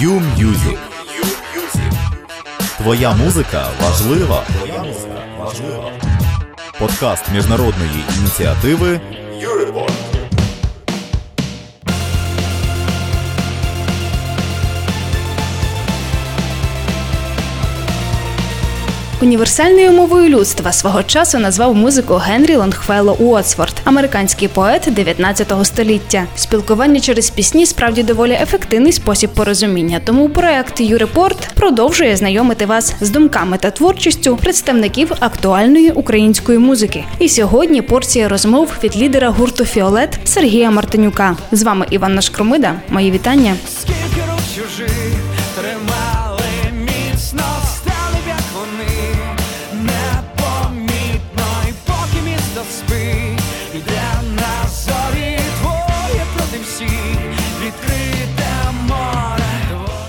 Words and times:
U-Music. 0.00 0.78
Твоя 2.76 3.12
музика 3.12 3.66
важлива. 3.82 4.44
Твоя 4.58 4.82
музика 4.82 5.22
важлива. 5.38 5.90
Подкаст 6.78 7.32
міжнародної 7.32 8.04
ініціативи 8.18 9.00
Універсальною 19.22 19.92
мовою 19.92 20.28
людства 20.28 20.72
свого 20.72 21.02
часу 21.02 21.38
назвав 21.38 21.74
музику 21.74 22.14
Генрі 22.14 22.56
Лонгфелло 22.56 23.16
Уотсворт, 23.18 23.74
американський 23.84 24.48
поет 24.48 24.88
19 24.88 25.52
століття. 25.62 26.26
Спілкування 26.36 27.00
через 27.00 27.30
пісні 27.30 27.66
справді 27.66 28.02
доволі 28.02 28.32
ефективний 28.32 28.92
спосіб 28.92 29.30
порозуміння. 29.30 30.00
Тому 30.04 30.28
проект 30.28 30.80
U-Report 30.80 31.48
продовжує 31.54 32.16
знайомити 32.16 32.66
вас 32.66 32.94
з 33.00 33.10
думками 33.10 33.58
та 33.58 33.70
творчістю 33.70 34.36
представників 34.36 35.12
актуальної 35.20 35.90
української 35.90 36.58
музики. 36.58 37.04
І 37.18 37.28
сьогодні 37.28 37.82
порція 37.82 38.28
розмов 38.28 38.72
від 38.84 38.96
лідера 38.96 39.28
гурту 39.28 39.64
Фіолет 39.64 40.18
Сергія 40.24 40.70
Мартинюка. 40.70 41.36
З 41.52 41.62
вами 41.62 41.86
Іванна 41.90 42.20
Шкромида. 42.20 42.74
Мої 42.88 43.10
вітання. 43.10 43.54
Скільки 43.68 44.20
рук 44.30 45.15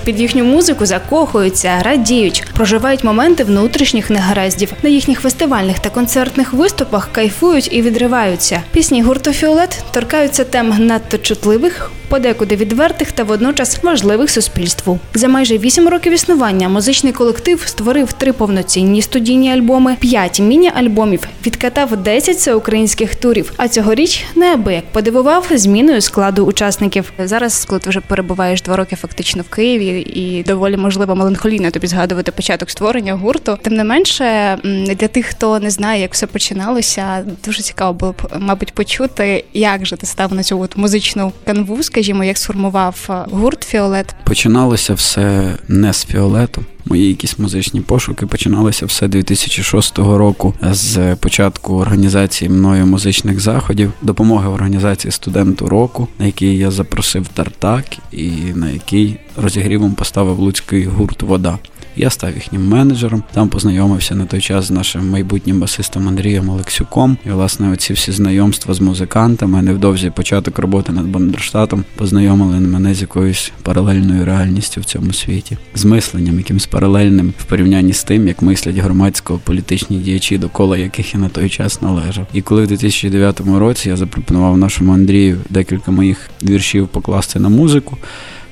Під 0.08 0.20
їхню 0.20 0.44
музику 0.44 0.86
закохуються, 0.86 1.80
радіють, 1.82 2.46
проживають 2.54 3.04
моменти 3.04 3.44
внутрішніх 3.44 4.10
негараздів. 4.10 4.74
На 4.84 4.90
їхніх 4.90 5.20
фестивальних 5.20 5.80
та 5.80 5.90
концертних 5.90 6.54
виступах 6.54 7.10
кайфують 7.12 7.70
і 7.72 7.82
відриваються. 7.82 8.62
Пісні 8.72 9.02
гурту 9.02 9.34
Фіолет 9.34 9.84
торкаються 9.92 10.44
тем 10.44 10.74
надто 10.80 11.18
чутливих. 11.18 11.92
Подекуди 12.10 12.56
відвертих 12.56 13.12
та 13.12 13.24
водночас 13.24 13.84
важливих 13.84 14.30
суспільству. 14.30 15.00
За 15.14 15.28
майже 15.28 15.58
вісім 15.58 15.88
років 15.88 16.14
існування 16.14 16.70
музичний 16.70 17.14
колектив 17.14 17.64
створив 17.66 18.14
три 18.14 18.34
повноцінні 18.34 19.02
студійні 19.02 19.52
альбоми, 19.52 19.96
п'ять 20.00 20.40
міні-альбомів, 20.40 21.28
відкатав 21.46 21.98
10 21.98 22.36
всеукраїнських 22.36 23.16
турів. 23.16 23.54
А 23.58 23.68
цьогоріч 23.68 24.26
неабияк 24.36 24.84
подивував 24.92 25.48
зміною 25.52 26.02
складу 26.02 26.46
учасників. 26.46 27.14
Зараз, 27.20 27.66
коли 27.66 27.80
ти 27.80 27.90
вже 27.90 28.02
перебуваєш 28.02 28.62
два 28.62 28.76
роки 28.76 28.96
фактично 28.96 29.44
в 29.44 29.56
Києві, 29.56 30.02
і 30.02 30.44
доволі 30.44 30.78
можливо 30.78 31.16
меланхолійно 31.16 31.72
тобі 31.72 31.88
згадувати 31.88 32.32
початок 32.32 32.70
створення 32.70 33.14
гурту. 33.14 33.58
Тим 33.62 33.74
не 33.74 33.84
менше, 33.84 34.58
для 34.88 35.08
тих, 35.08 35.26
хто 35.26 35.60
не 35.60 35.70
знає, 35.70 36.02
як 36.02 36.14
все 36.14 36.28
починалося, 36.28 37.26
дуже 37.46 37.62
цікаво 37.62 37.94
було 37.94 38.12
б, 38.12 38.16
мабуть, 38.40 38.74
почути, 38.74 39.46
як 39.54 39.86
же 39.86 39.96
ти 39.98 40.06
став 40.06 40.34
на 40.34 40.44
цю 40.44 40.60
от 40.60 40.78
музичну 40.78 41.32
канву, 41.46 41.84
скажімо, 41.98 42.24
як 42.24 42.38
сформував 42.38 43.08
е, 43.10 43.26
гурт 43.32 43.64
Фіолет. 43.64 44.16
Починалося 44.24 44.94
все 44.94 45.56
не 45.68 45.94
з 45.94 46.06
фіолету. 46.06 46.66
Мої 46.86 47.08
якісь 47.08 47.40
музичні 47.40 47.82
пошуки 47.82 48.26
починалися 48.26 48.86
все 48.86 49.08
2006 49.08 49.98
року 49.98 50.54
з 50.72 51.16
початку 51.16 51.76
організації 51.76 52.50
мною 52.50 52.86
музичних 52.86 53.40
заходів, 53.40 53.94
допомоги 54.02 54.50
в 54.50 54.54
організації 54.54 55.12
студенту 55.12 55.68
року, 55.70 56.08
на 56.20 56.26
який 56.26 56.58
я 56.58 56.72
запросив 56.72 57.28
Тартак 57.28 57.86
і 58.12 58.30
на 58.56 58.70
який 58.70 59.18
розігрівом 59.38 59.94
поставив 59.94 60.40
луцький 60.40 60.86
гурт 60.86 61.22
Вода. 61.22 61.58
Я 62.00 62.10
став 62.10 62.36
їхнім 62.36 62.68
менеджером. 62.68 63.24
Там 63.34 63.50
познайомився 63.50 64.16
на 64.16 64.26
той 64.26 64.42
час 64.42 64.66
з 64.66 64.72
нашим 64.72 65.10
майбутнім 65.10 65.60
басистом 65.60 66.08
Андрієм 66.08 66.50
Олексюком. 66.50 67.18
І 67.26 67.30
власне 67.30 67.72
оці 67.72 67.94
всі 67.94 68.12
знайомства 68.12 68.74
з 68.74 68.80
музикантами, 68.80 69.62
невдовзі 69.62 70.10
початок 70.10 70.60
роботи 70.60 70.92
над 70.92 71.06
Бандерштатом 71.06 71.84
познайомили 71.96 72.60
мене 72.60 72.94
з 72.94 73.02
якоюсь 73.02 73.52
паралельною 73.62 74.26
реальністю 74.26 74.82
в 74.82 74.86
цьому 74.86 75.14
світі, 75.14 75.58
з 75.76 75.86
мисленням, 75.86 76.38
якимсь 76.38 76.66
паралельним 76.66 77.34
в 77.38 77.44
порівнянні 77.44 77.94
з 77.94 78.04
тим, 78.04 78.28
як 78.28 78.42
мислять 78.42 78.76
громадсько-політичні 78.76 79.98
діячі, 79.98 80.38
до 80.38 80.50
кола 80.50 80.78
яких 80.78 81.14
я 81.14 81.20
на 81.20 81.30
той 81.30 81.50
час 81.50 81.82
належав. 81.82 82.28
І 82.34 82.42
коли 82.42 82.64
в 82.64 82.68
2009 82.68 83.40
році 83.40 83.90
я 83.90 83.98
запропонував 83.98 84.58
нашому 84.58 84.94
Андрію 84.94 85.38
декілька 85.50 85.92
моїх 85.92 86.30
віршів 86.44 86.88
покласти 86.88 87.40
на 87.40 87.50
музику. 87.50 87.98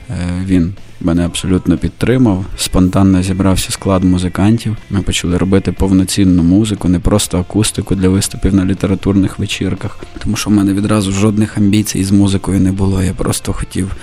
Е, 0.09 0.13
Він 0.45 0.73
мене 1.05 1.25
абсолютно 1.25 1.77
підтримав. 1.77 2.45
Спонтанно 2.57 3.23
зібрався 3.23 3.71
склад 3.71 4.03
музикантів. 4.03 4.77
Ми 4.89 5.01
почали 5.01 5.37
робити 5.37 5.71
повноцінну 5.71 6.43
музику, 6.43 6.89
не 6.89 6.99
просто 6.99 7.39
акустику 7.39 7.95
для 7.95 8.09
виступів 8.09 8.53
на 8.55 8.65
літературних 8.65 9.39
вечірках. 9.39 9.99
Тому 10.23 10.35
що 10.35 10.49
в 10.49 10.53
мене 10.53 10.73
відразу 10.73 11.11
жодних 11.11 11.57
амбіцій 11.57 12.03
з 12.03 12.11
музикою 12.11 12.59
не 12.59 12.71
було. 12.71 13.03
Я 13.03 13.13
просто 13.13 13.53
хотів. 13.53 13.95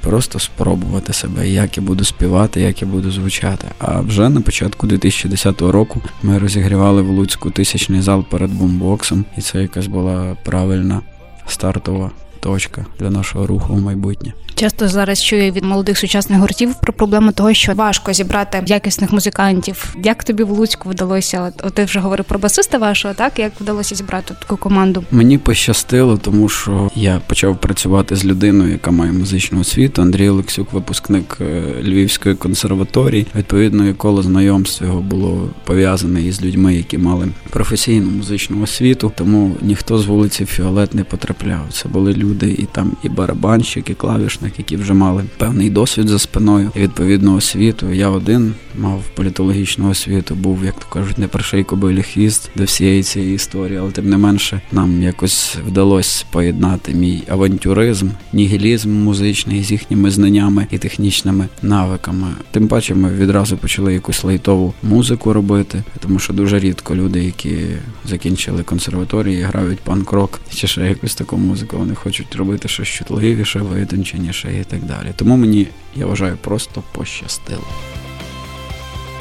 Просто 0.00 0.38
спробувати 0.38 1.12
себе, 1.12 1.48
як 1.48 1.76
я 1.76 1.82
буду 1.82 2.04
співати, 2.04 2.60
як 2.60 2.82
я 2.82 2.88
буду 2.88 3.10
звучати. 3.10 3.66
А 3.78 4.00
вже 4.00 4.28
на 4.28 4.40
початку 4.40 4.86
2010 4.86 5.62
року 5.62 6.02
ми 6.22 6.38
розігрівали 6.38 7.02
в 7.02 7.10
Луцьку 7.10 7.50
тисячний 7.50 8.00
зал 8.00 8.24
перед 8.30 8.50
бумбоксом, 8.50 9.24
і 9.38 9.40
це 9.40 9.62
якась 9.62 9.86
була 9.86 10.36
правильна 10.44 11.00
стартова 11.46 12.10
точка 12.40 12.86
для 12.98 13.10
нашого 13.10 13.46
руху 13.46 13.74
в 13.74 13.80
майбутнє. 13.80 14.32
Часто 14.58 14.88
зараз 14.88 15.24
чую 15.24 15.52
від 15.52 15.64
молодих 15.64 15.98
сучасних 15.98 16.38
гуртів 16.38 16.74
про 16.74 16.92
проблему 16.92 17.32
того, 17.32 17.54
що 17.54 17.72
важко 17.72 18.12
зібрати 18.12 18.62
якісних 18.66 19.12
музикантів. 19.12 19.94
Як 20.02 20.24
тобі 20.24 20.42
в 20.42 20.50
Луцьку 20.50 20.88
вдалося? 20.88 21.52
От, 21.64 21.74
ти 21.74 21.84
вже 21.84 22.00
говорив 22.00 22.24
про 22.24 22.38
басиста 22.38 22.78
вашого, 22.78 23.14
так 23.14 23.38
як 23.38 23.52
вдалося 23.60 23.94
зібрати 23.94 24.34
таку 24.40 24.56
команду? 24.56 25.04
Мені 25.10 25.38
пощастило, 25.38 26.16
тому 26.16 26.48
що 26.48 26.90
я 26.94 27.20
почав 27.26 27.60
працювати 27.60 28.16
з 28.16 28.24
людиною, 28.24 28.72
яка 28.72 28.90
має 28.90 29.12
музичну 29.12 29.60
освіту. 29.60 30.02
Андрій 30.02 30.28
Олексюк, 30.28 30.72
випускник 30.72 31.38
е, 31.40 31.62
Львівської 31.82 32.34
консерваторії. 32.34 33.26
Відповідно, 33.34 33.94
коло 33.94 34.22
знайомств 34.22 34.84
його 34.84 35.00
було 35.00 35.50
пов'язане 35.64 36.22
із 36.22 36.42
людьми, 36.42 36.74
які 36.74 36.98
мали 36.98 37.28
професійну 37.50 38.10
музичну 38.10 38.62
освіту. 38.62 39.12
Тому 39.16 39.56
ніхто 39.62 39.98
з 39.98 40.06
вулиці 40.06 40.44
Фіолет 40.46 40.94
не 40.94 41.04
потрапляв. 41.04 41.66
Це 41.72 41.88
були 41.88 42.12
люди, 42.12 42.50
і 42.50 42.66
там 42.72 42.92
і 43.02 43.08
барабанщик, 43.08 43.90
і 43.90 43.94
клавішник, 43.94 44.47
які 44.56 44.76
вже 44.76 44.94
мали 44.94 45.24
певний 45.36 45.70
досвід 45.70 46.08
за 46.08 46.18
спиною 46.18 46.70
відповідну 46.76 47.36
освіту. 47.36 47.92
Я 47.92 48.08
один 48.08 48.54
мав 48.78 49.02
політологічну 49.14 49.90
освіту, 49.90 50.34
був, 50.34 50.64
як 50.64 50.74
то 50.74 50.86
кажуть, 50.86 51.18
не 51.18 51.28
перший 51.28 51.64
кобилі 51.64 52.02
хвіст 52.02 52.50
до 52.56 52.64
всієї 52.64 53.02
цієї 53.02 53.34
історії, 53.34 53.78
але 53.78 53.90
тим 53.90 54.10
не 54.10 54.18
менше 54.18 54.60
нам 54.72 55.02
якось 55.02 55.56
вдалося 55.66 56.24
поєднати 56.30 56.94
мій 56.94 57.22
авантюризм, 57.28 58.08
нігілізм 58.32 58.90
музичний 58.90 59.64
з 59.64 59.70
їхніми 59.70 60.10
знаннями 60.10 60.66
і 60.70 60.78
технічними 60.78 61.48
навиками. 61.62 62.26
Тим 62.50 62.68
паче 62.68 62.94
ми 62.94 63.14
відразу 63.14 63.56
почали 63.56 63.94
якусь 63.94 64.24
лайтову 64.24 64.74
музику 64.82 65.32
робити, 65.32 65.82
тому 66.00 66.18
що 66.18 66.32
дуже 66.32 66.58
рідко 66.58 66.96
люди, 66.96 67.24
які 67.24 67.56
закінчили 68.04 68.62
консерваторії, 68.62 69.42
грають 69.42 69.80
панк-рок 69.80 70.40
чи 70.54 70.66
ще 70.66 70.80
якусь 70.80 71.14
таку 71.14 71.36
музику. 71.36 71.76
Вони 71.78 71.94
хочуть 71.94 72.36
робити 72.36 72.68
щось 72.68 72.88
чутливіше, 72.88 73.58
витонченіше 73.58 74.37
і 74.44 74.64
так 74.64 74.82
далі. 74.82 75.12
Тому 75.16 75.36
мені 75.36 75.68
я 75.94 76.06
вважаю 76.06 76.36
просто 76.36 76.82
пощастило. 76.92 77.66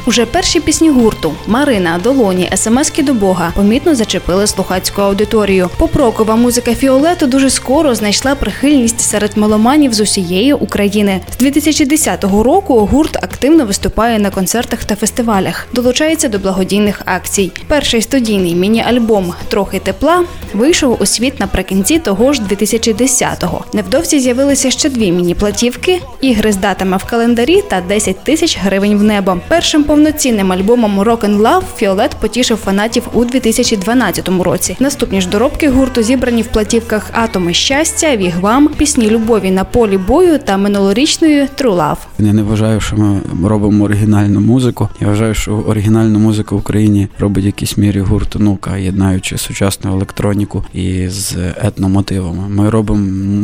Уже 0.08 0.26
перші 0.26 0.60
пісні 0.60 0.90
гурту 0.90 1.34
Марина, 1.48 2.00
Долоні, 2.04 2.50
СМСки 2.56 3.04
до 3.04 3.14
Бога 3.14 3.54
помітно 3.56 3.96
зачепили 3.96 4.48
слухацьку 4.48 5.02
аудиторію. 5.02 5.70
Попрокова 5.78 6.36
музика 6.36 6.76
Фіолету 6.76 7.28
дуже 7.28 7.50
скоро 7.50 7.96
знайшла 7.96 8.36
прихильність 8.36 9.00
серед 9.00 9.38
меломанів 9.38 9.94
з 9.94 10.00
усієї 10.00 10.54
України. 10.54 11.22
З 11.34 11.38
2010 11.38 12.24
року 12.24 12.90
гурт 12.92 13.16
активно 13.16 13.66
виступає 13.66 14.20
на 14.20 14.30
концертах 14.30 14.86
та 14.86 14.96
фестивалях, 14.96 15.68
долучається 15.74 16.28
до 16.28 16.40
благодійних 16.40 17.02
акцій. 17.06 17.52
Перший 17.68 18.02
студійний 18.02 18.56
міні-альбом 18.56 19.34
Трохи 19.48 19.80
тепла 19.80 20.24
вийшов 20.54 20.98
у 21.02 21.06
світ 21.06 21.40
наприкінці 21.40 22.00
того 22.00 22.34
ж 22.34 22.42
2010-го. 22.42 23.66
Невдовзі 23.74 24.20
з'явилися 24.20 24.72
ще 24.72 24.90
дві 24.90 25.12
міні-платівки, 25.12 26.02
ігри 26.22 26.52
з 26.52 26.58
датами 26.58 26.98
в 26.98 27.04
календарі 27.04 27.64
та 27.70 27.82
10 27.82 28.24
тисяч 28.24 28.58
гривень 28.62 28.98
в 28.98 29.04
небо. 29.04 29.38
Першим 29.48 29.84
повноцінним 29.98 30.52
альбомом 30.52 31.02
«Rock 31.02 31.20
and 31.20 31.42
Love 31.42 31.64
Фіолет 31.76 32.16
потішив 32.22 32.58
фанатів 32.58 33.04
у 33.14 33.26
2012 33.26 34.30
році. 34.30 34.78
Наступні 34.80 35.22
ж 35.22 35.30
доробки 35.30 35.70
гурту 35.70 36.04
зібрані 36.04 36.42
в 36.42 36.48
платівках 36.48 37.10
Атоми 37.14 37.54
щастя, 37.54 38.16
Вігвам, 38.16 38.68
пісні 38.68 39.10
любові 39.10 39.52
на 39.52 39.64
полі 39.64 39.98
бою 39.98 40.40
та 40.40 40.58
минулорічної 40.58 41.42
True 41.42 41.76
Love. 41.76 41.98
Я 42.20 42.34
не 42.34 42.44
вважаю, 42.44 42.82
що 42.82 42.96
ми 43.34 43.50
робимо 43.50 43.86
оригінальну 43.86 44.40
музику. 44.40 44.90
Я 45.02 45.08
вважаю, 45.08 45.34
що 45.34 45.54
оригінальну 45.54 46.20
музику 46.20 46.56
в 46.56 46.60
Україні 46.60 47.08
робить 47.20 47.44
в 47.44 47.46
якійсь 47.46 47.78
мірі 47.78 48.00
гурт 48.00 48.36
«Онука», 48.36 48.78
єднаючи 48.78 49.38
сучасну 49.38 49.92
електроніку 49.92 50.66
і 50.74 51.08
з 51.08 51.36
етномотивами. 51.62 52.50
Ми 52.50 52.70
робимо 52.70 53.02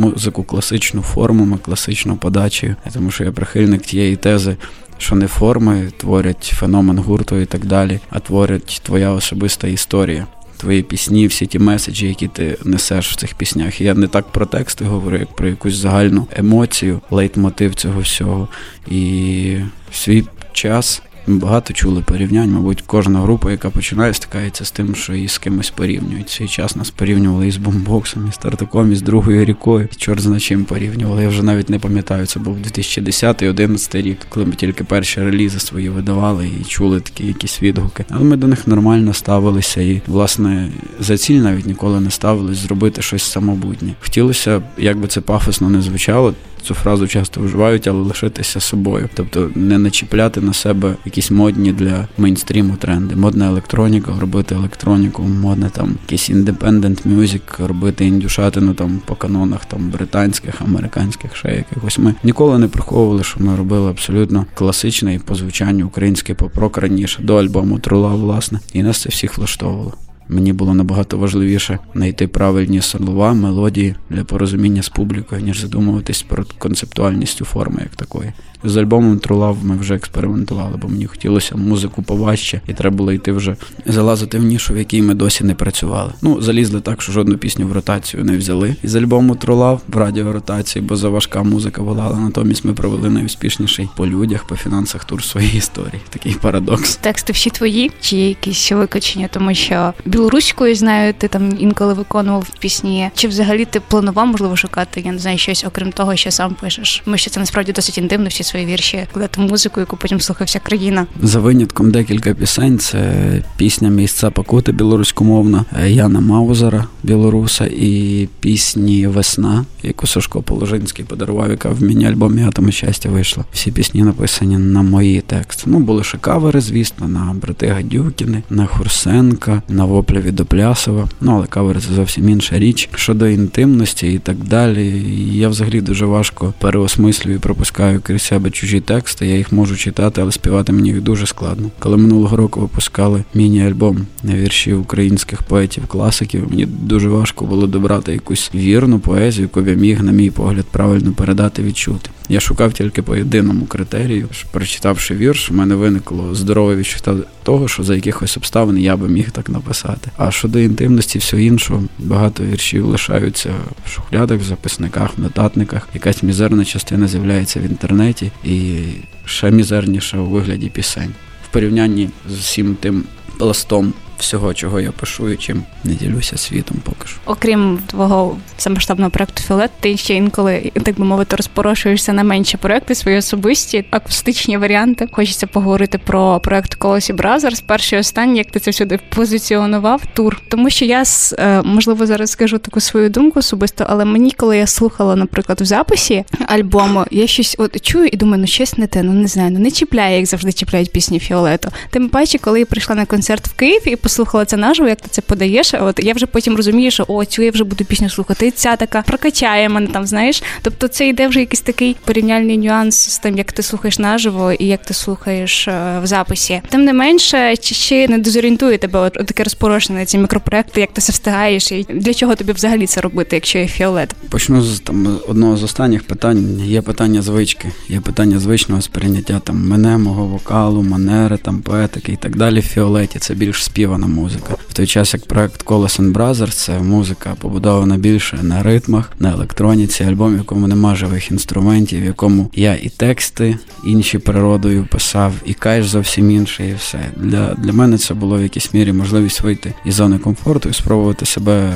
музику 0.08 0.42
класичну 0.42 1.02
формами, 1.02 1.58
класичну 1.62 2.16
подачею, 2.16 2.76
тому 2.92 3.10
що 3.10 3.24
я 3.24 3.32
прихильник 3.32 3.82
тієї 3.82 4.16
тези. 4.16 4.56
Що 4.98 5.14
не 5.14 5.26
форми 5.26 5.92
творять 5.96 6.52
феномен 6.56 6.98
гурту 6.98 7.36
і 7.36 7.46
так 7.46 7.66
далі, 7.66 8.00
а 8.10 8.20
творять 8.20 8.80
твоя 8.84 9.10
особиста 9.10 9.68
історія, 9.68 10.26
твої 10.56 10.82
пісні, 10.82 11.26
всі 11.26 11.46
ті 11.46 11.58
меседжі, 11.58 12.08
які 12.08 12.28
ти 12.28 12.58
несеш 12.64 13.12
в 13.12 13.16
цих 13.16 13.34
піснях. 13.34 13.80
Я 13.80 13.94
не 13.94 14.08
так 14.08 14.32
про 14.32 14.46
тексти 14.46 14.84
говорю, 14.84 15.18
як 15.18 15.36
про 15.36 15.48
якусь 15.48 15.74
загальну 15.74 16.26
емоцію, 16.36 17.00
лейтмотив 17.10 17.74
цього 17.74 18.00
всього. 18.00 18.48
І 18.90 19.56
свій 19.92 20.24
час 20.52 21.02
багато 21.26 21.74
чули 21.74 22.02
порівнянь. 22.02 22.50
Мабуть, 22.50 22.82
кожна 22.86 23.20
група, 23.20 23.50
яка 23.50 23.70
починає, 23.70 24.14
стикається 24.14 24.64
з 24.64 24.70
тим, 24.70 24.94
що 24.94 25.14
її 25.14 25.28
з 25.28 25.38
кимось 25.38 25.70
порівнюють. 25.70 26.30
Свій 26.30 26.48
час 26.48 26.76
нас 26.76 26.90
порівнювали 26.90 27.48
із 27.48 27.56
бомбоксом, 27.56 28.28
із 28.28 28.34
стартаком, 28.34 28.92
із 28.92 29.02
другою 29.02 29.44
рікою. 29.44 29.88
Чорт 29.96 30.20
зна 30.20 30.40
чим 30.40 30.64
порівнювали. 30.64 31.22
Я 31.22 31.28
вже 31.28 31.42
навіть 31.42 31.70
не 31.70 31.78
пам'ятаю. 31.78 32.26
Це 32.26 32.40
був 32.40 32.56
2010-2011 32.58 34.02
рік, 34.02 34.18
коли 34.28 34.46
ми 34.46 34.52
тільки 34.52 34.84
перші 34.84 35.20
релізи 35.20 35.60
свої 35.60 35.88
видавали 35.88 36.50
і 36.60 36.64
чули 36.64 37.00
такі 37.00 37.26
якісь 37.26 37.62
відгуки. 37.62 38.04
Але 38.10 38.24
ми 38.24 38.36
до 38.36 38.46
них 38.46 38.66
нормально 38.66 39.14
ставилися, 39.14 39.80
і 39.80 40.02
власне 40.06 40.70
за 41.00 41.18
ціль 41.18 41.40
навіть 41.40 41.66
ніколи 41.66 42.00
не 42.00 42.10
ставились 42.10 42.58
зробити 42.58 43.02
щось 43.02 43.22
самобутнє. 43.22 43.94
Хотілося, 44.02 44.62
як 44.78 44.98
би 44.98 45.08
це 45.08 45.20
пафосно 45.20 45.70
не 45.70 45.82
звучало 45.82 46.34
цю 46.64 46.74
фразу 46.74 47.08
часто 47.08 47.40
вживають, 47.40 47.86
але 47.86 47.98
лишитися 47.98 48.60
собою, 48.60 49.08
тобто 49.14 49.50
не 49.54 49.78
начіпляти 49.78 50.40
на 50.40 50.52
себе 50.52 50.96
якісь 51.04 51.30
модні 51.30 51.72
для 51.72 52.08
мейнстріму 52.18 52.76
тренди. 52.76 53.16
Модна 53.16 53.46
електроніка, 53.46 54.12
робити 54.20 54.54
електроніку, 54.54 55.22
модне 55.22 55.70
там 55.70 55.96
якийсь 56.02 56.30
індепендент 56.30 57.06
мюзик, 57.06 57.58
робити 57.58 58.06
індюшатину 58.06 58.74
там 58.74 59.00
по 59.04 59.14
канонах 59.14 59.64
там 59.64 59.90
британських, 59.90 60.60
американських, 60.60 61.36
ще 61.36 61.48
якихось. 61.48 61.98
Ми 61.98 62.14
ніколи 62.24 62.58
не 62.58 62.68
приховували, 62.68 63.24
що 63.24 63.40
ми 63.40 63.56
робили 63.56 63.90
абсолютно 63.90 64.46
класичний 64.54 65.18
по 65.18 65.34
звучанню 65.34 65.86
український 65.86 66.34
поп-рок 66.34 66.78
раніше 66.78 67.22
до 67.22 67.36
альбому 67.36 67.78
Трула, 67.78 68.08
власне, 68.08 68.60
і 68.72 68.82
нас 68.82 69.00
це 69.00 69.08
всіх 69.08 69.38
влаштовувало. 69.38 69.94
Мені 70.28 70.52
було 70.52 70.74
набагато 70.74 71.18
важливіше 71.18 71.78
знайти 71.94 72.28
правильні 72.28 72.80
слова, 72.80 73.32
мелодії 73.32 73.94
для 74.10 74.24
порозуміння 74.24 74.82
з 74.82 74.88
публікою, 74.88 75.42
ніж 75.42 75.60
задумуватись 75.60 76.22
про 76.22 76.44
концептуальністю 76.58 77.44
форми 77.44 77.80
як 77.82 77.96
такої. 77.96 78.32
З 78.64 78.76
альбомом 78.76 79.18
Трулав 79.18 79.56
ми 79.62 79.76
вже 79.76 79.94
експериментували, 79.94 80.76
бо 80.76 80.88
мені 80.88 81.06
хотілося 81.06 81.56
музику 81.56 82.02
поважче, 82.02 82.60
і 82.66 82.72
треба 82.72 82.96
було 82.96 83.12
йти 83.12 83.32
вже 83.32 83.56
залазити 83.86 84.38
в 84.38 84.42
нішу, 84.42 84.74
в 84.74 84.78
якій 84.78 85.02
ми 85.02 85.14
досі 85.14 85.44
не 85.44 85.54
працювали. 85.54 86.12
Ну, 86.22 86.42
залізли 86.42 86.80
так, 86.80 87.02
що 87.02 87.12
жодну 87.12 87.36
пісню 87.38 87.66
в 87.66 87.72
ротацію 87.72 88.24
не 88.24 88.36
взяли. 88.36 88.76
Із 88.82 88.94
альбому 88.94 89.36
Трулав 89.36 89.80
в 89.88 89.96
радіоротації, 89.96 90.84
бо 90.84 90.96
заважка 90.96 91.42
музика 91.42 91.82
волала. 91.82 92.18
Натомість 92.18 92.64
ми 92.64 92.72
провели 92.72 93.10
найуспішніший 93.10 93.88
по 93.96 94.06
людях, 94.06 94.46
по 94.46 94.56
фінансах 94.56 95.04
тур 95.04 95.24
своєї 95.24 95.56
історії. 95.56 96.00
Такий 96.10 96.34
парадокс. 96.34 96.96
Тексти 96.96 97.32
всі 97.32 97.50
твої, 97.50 97.90
чи 98.00 98.16
є 98.16 98.28
якісь 98.28 98.72
викочення, 98.72 99.28
тому 99.32 99.54
що 99.54 99.94
білоруською 100.04 100.74
знаю, 100.74 101.14
ти 101.18 101.28
там 101.28 101.56
інколи 101.58 101.94
виконував 101.94 102.48
пісні. 102.58 103.10
Чи 103.14 103.28
взагалі 103.28 103.64
ти 103.64 103.80
планував 103.80 104.26
можливо 104.26 104.56
шукати? 104.56 105.00
Я 105.00 105.12
не 105.12 105.18
знаю 105.18 105.38
щось, 105.38 105.64
окрім 105.64 105.92
того, 105.92 106.16
що 106.16 106.30
сам 106.30 106.54
пишеш. 106.60 107.02
Ми 107.06 107.18
що 107.18 107.30
це 107.30 107.40
насправді 107.40 107.72
досить 107.72 107.98
інтимно. 107.98 108.28
Всі 108.28 108.44
свої 108.54 108.66
вірші, 108.66 109.06
кладати 109.12 109.40
музику, 109.40 109.80
яку 109.80 109.96
потім 109.96 110.20
слухає 110.20 110.46
вся 110.46 110.58
країна. 110.58 111.06
За 111.22 111.40
винятком 111.40 111.90
декілька 111.90 112.34
пісень. 112.34 112.78
Це 112.78 113.42
пісня 113.56 113.88
Місця 113.88 114.30
покути 114.30 114.72
білоруськомовна, 114.72 115.64
Яна 115.86 116.20
Маузера, 116.20 116.86
білоруса, 117.02 117.66
і 117.66 118.28
пісні 118.40 119.06
Весна, 119.06 119.64
яку 119.82 120.06
Сашко 120.06 120.42
Положинський 120.42 121.04
подарував, 121.04 121.50
яка 121.50 121.68
в 121.68 121.82
міні-альбомі 121.82 122.42
Атоми 122.42 122.72
щастя 122.72 123.08
вийшла. 123.08 123.44
Всі 123.52 123.72
пісні 123.72 124.02
написані 124.02 124.58
на 124.58 124.82
мої 124.82 125.20
тексти. 125.20 125.62
Ну, 125.66 125.78
були 125.78 126.04
ще 126.04 126.18
кавери, 126.18 126.60
звісно, 126.60 127.08
на 127.08 127.34
брати 127.42 127.66
Гадюкіни, 127.66 128.42
на 128.50 128.66
Хурсенка, 128.66 129.62
на 129.68 129.84
Вопля 129.84 130.20
від 130.20 130.40
Оплясова. 130.40 131.08
Ну, 131.20 131.32
але 131.36 131.46
кавери 131.46 131.80
це 131.80 131.94
зовсім 131.94 132.28
інша 132.28 132.58
річ. 132.58 132.88
Щодо 132.94 133.26
інтимності 133.26 134.12
і 134.12 134.18
так 134.18 134.36
далі. 134.36 135.02
Я 135.32 135.48
взагалі 135.48 135.80
дуже 135.80 136.06
важко 136.06 136.54
переосмислюю 136.60 137.36
і 137.36 137.40
пропускаю 137.40 138.00
крізь 138.00 138.22
себе 138.22 138.43
чужі 138.50 138.80
тексти. 138.80 139.26
Я 139.26 139.36
їх 139.36 139.52
можу 139.52 139.76
читати, 139.76 140.20
але 140.20 140.32
співати 140.32 140.72
мені 140.72 140.88
їх 140.88 141.00
дуже 141.00 141.26
складно. 141.26 141.70
Коли 141.78 141.96
минулого 141.96 142.36
року 142.36 142.60
випускали 142.60 143.24
міні-альбом 143.34 144.06
на 144.22 144.34
вірші 144.34 144.72
українських 144.72 145.42
поетів, 145.42 145.86
класиків, 145.86 146.46
мені 146.50 146.66
дуже 146.66 147.08
важко 147.08 147.44
було 147.44 147.66
добрати 147.66 148.12
якусь 148.12 148.50
вірну 148.54 148.98
поезію, 148.98 149.42
яку 149.54 149.70
я 149.70 149.76
міг, 149.76 150.02
на 150.02 150.12
мій 150.12 150.30
погляд, 150.30 150.64
правильно 150.70 151.12
передати, 151.12 151.62
відчути. 151.62 152.10
Я 152.28 152.40
шукав 152.40 152.72
тільки 152.72 153.02
по 153.02 153.16
єдиному 153.16 153.66
критерію. 153.66 154.28
Прочитавши 154.50 155.14
вірш, 155.14 155.50
у 155.50 155.54
мене 155.54 155.74
виникло 155.74 156.34
здорове 156.34 156.76
відчуття 156.76 157.16
того, 157.42 157.68
що 157.68 157.82
за 157.82 157.94
якихось 157.94 158.36
обставин 158.36 158.78
я 158.78 158.96
би 158.96 159.08
міг 159.08 159.30
так 159.30 159.48
написати. 159.48 160.10
А 160.16 160.30
щодо 160.30 160.58
інтимності, 160.58 161.18
всього 161.18 161.42
іншого, 161.42 161.82
багато 161.98 162.44
віршів 162.44 162.86
лишаються 162.86 163.54
в 163.86 163.90
шухлядах, 163.90 164.40
в 164.40 164.44
записниках, 164.44 165.18
в 165.18 165.20
нотатниках. 165.20 165.88
Якась 165.94 166.22
мізерна 166.22 166.64
частина 166.64 167.08
з'являється 167.08 167.60
в 167.60 167.62
інтернеті, 167.62 168.30
і 168.44 168.78
ще 169.24 169.50
мізерніша 169.50 170.18
у 170.18 170.26
вигляді 170.26 170.68
пісень 170.68 171.14
в 171.48 171.52
порівнянні 171.52 172.08
з 172.30 172.38
усім 172.38 172.76
тим 172.80 173.04
пластом 173.38 173.92
всього, 174.24 174.54
чого 174.54 174.80
я 174.80 174.92
пишу 174.92 175.30
і 175.30 175.36
чим 175.36 175.62
не 175.84 175.94
ділюся 175.94 176.36
світом 176.36 176.76
поки 176.84 177.08
що. 177.08 177.16
Окрім 177.26 177.78
твого 177.86 178.36
самоштабного 178.56 179.10
проекту 179.10 179.42
Фіолет, 179.42 179.70
ти 179.80 179.96
ще 179.96 180.14
інколи, 180.14 180.72
так 180.82 180.98
би 180.98 181.04
мовити, 181.04 181.36
розпорошуєшся 181.36 182.12
на 182.12 182.24
менші 182.24 182.56
проекти, 182.56 182.94
свої 182.94 183.18
особисті 183.18 183.84
акустичні 183.90 184.56
варіанти. 184.58 185.08
Хочеться 185.12 185.46
поговорити 185.46 185.98
про 185.98 186.40
проект 186.40 186.74
Колосі 186.74 187.12
Бразерс. 187.12 187.60
Перший 187.60 187.96
і 187.96 188.00
останній, 188.00 188.38
як 188.38 188.50
ти 188.50 188.60
це 188.60 188.70
всюди 188.70 189.00
позиціонував, 189.08 190.02
тур. 190.14 190.40
Тому 190.48 190.70
що 190.70 190.84
я 190.84 191.02
е, 191.38 191.62
можливо 191.62 192.06
зараз 192.06 192.30
скажу 192.30 192.58
таку 192.58 192.80
свою 192.80 193.10
думку 193.10 193.38
особисто, 193.38 193.86
але 193.88 194.04
мені, 194.04 194.30
коли 194.30 194.58
я 194.58 194.66
слухала, 194.66 195.16
наприклад, 195.16 195.60
в 195.60 195.64
записі 195.64 196.24
альбому, 196.46 197.04
я 197.10 197.26
щось 197.26 197.56
от 197.58 197.80
чую 197.80 198.06
і 198.06 198.16
думаю, 198.16 198.40
ну 198.40 198.46
щось 198.46 198.78
не 198.78 198.86
те, 198.86 199.02
ну 199.02 199.12
не 199.12 199.26
знаю, 199.26 199.50
ну 199.50 199.58
не 199.58 199.70
чіпляє, 199.70 200.16
як 200.16 200.26
завжди 200.26 200.52
чіпляють 200.52 200.92
пісні 200.92 201.18
Фіолету. 201.18 201.70
Тим 201.90 202.08
паче, 202.08 202.38
коли 202.38 202.58
я 202.58 202.66
прийшла 202.66 202.94
на 202.94 203.06
концерт 203.06 203.48
в 203.48 203.52
Київ 203.52 203.82
і 203.88 203.96
послухала 204.14 204.44
це 204.44 204.56
наживо, 204.56 204.88
як 204.88 205.00
ти 205.00 205.08
це 205.10 205.22
подаєш. 205.22 205.74
От 205.74 206.00
я 206.02 206.12
вже 206.12 206.26
потім 206.26 206.56
розумію, 206.56 206.90
що 206.90 207.04
о, 207.08 207.24
цю 207.24 207.42
я 207.42 207.50
вже 207.50 207.64
буду 207.64 207.84
пісню 207.84 208.10
слухати. 208.10 208.50
Ця 208.50 208.76
така 208.76 209.02
прокачає 209.02 209.68
мене 209.68 209.86
там, 209.86 210.06
знаєш. 210.06 210.42
Тобто 210.62 210.88
це 210.88 211.08
йде 211.08 211.28
вже 211.28 211.40
якийсь 211.40 211.60
такий 211.60 211.96
порівняльний 212.04 212.58
нюанс 212.58 213.08
з 213.10 213.18
тим, 213.18 213.38
як 213.38 213.52
ти 213.52 213.62
слухаєш 213.62 213.98
наживо 213.98 214.52
і 214.52 214.66
як 214.66 214.84
ти 214.84 214.94
слухаєш 214.94 215.68
е, 215.68 216.00
в 216.02 216.06
записі. 216.06 216.60
Тим 216.68 216.84
не 216.84 216.92
менше, 216.92 217.56
чи 217.56 217.74
ще 217.74 218.08
не 218.08 218.18
дезорієнтує 218.18 218.78
тебе 218.78 219.00
от, 219.00 219.12
таке 219.12 219.44
розпорошення 219.44 220.04
ці 220.04 220.18
мікропроекти, 220.18 220.80
як 220.80 220.92
ти 220.92 221.00
це 221.00 221.12
встигаєш, 221.12 221.72
і 221.72 221.86
для 221.88 222.14
чого 222.14 222.34
тобі 222.34 222.52
взагалі 222.52 222.86
це 222.86 223.00
робити, 223.00 223.36
якщо 223.36 223.58
є 223.58 223.66
фіолет? 223.66 224.14
Почну 224.28 224.62
з 224.62 224.80
там 224.80 225.18
одного 225.28 225.56
з 225.56 225.62
останніх 225.62 226.06
питань. 226.06 226.60
Є 226.64 226.82
питання 226.82 227.22
звички, 227.22 227.72
є 227.88 228.00
питання 228.00 228.38
звичного 228.38 228.82
сприйняття 228.82 229.40
там 229.44 229.68
мене, 229.68 229.98
мого 229.98 230.26
вокалу, 230.26 230.82
манери, 230.82 231.36
там 231.36 231.62
поетики 231.62 232.12
і 232.12 232.16
так 232.16 232.36
далі. 232.36 232.60
В 232.60 232.62
фіолеті 232.62 233.18
це 233.18 233.34
більш 233.34 233.64
співана 233.94 234.06
музика. 234.06 234.54
В 234.68 234.72
той 234.72 234.86
час 234.86 235.14
як 235.14 235.26
проект 235.26 235.64
Colors 235.64 236.00
and 236.00 236.12
Brothers 236.12 236.52
це 236.52 236.78
музика 236.78 237.36
побудована 237.40 237.96
більше 237.96 238.38
на 238.42 238.62
ритмах, 238.62 239.12
на 239.18 239.32
електроніці, 239.32 240.04
альбом, 240.04 240.34
в 240.34 240.38
якому 240.38 240.66
нема 240.66 240.94
живих 240.94 241.30
інструментів, 241.30 242.02
в 242.02 242.04
якому 242.04 242.50
я 242.54 242.74
і 242.74 242.88
тексти 242.88 243.58
інші 243.86 244.18
природою 244.18 244.86
писав, 244.90 245.32
і 245.44 245.54
кайш 245.54 245.86
зовсім 245.86 246.30
інший, 246.30 246.70
і 246.70 246.74
все. 246.74 246.98
Для, 247.16 247.54
Для 247.54 247.72
мене 247.72 247.98
це 247.98 248.14
було 248.14 248.38
в 248.38 248.42
якійсь 248.42 248.74
мірі 248.74 248.92
можливість 248.92 249.40
вийти 249.40 249.74
із 249.84 249.94
зони 249.94 250.18
комфорту 250.18 250.68
і 250.68 250.72
спробувати 250.72 251.26
себе 251.26 251.72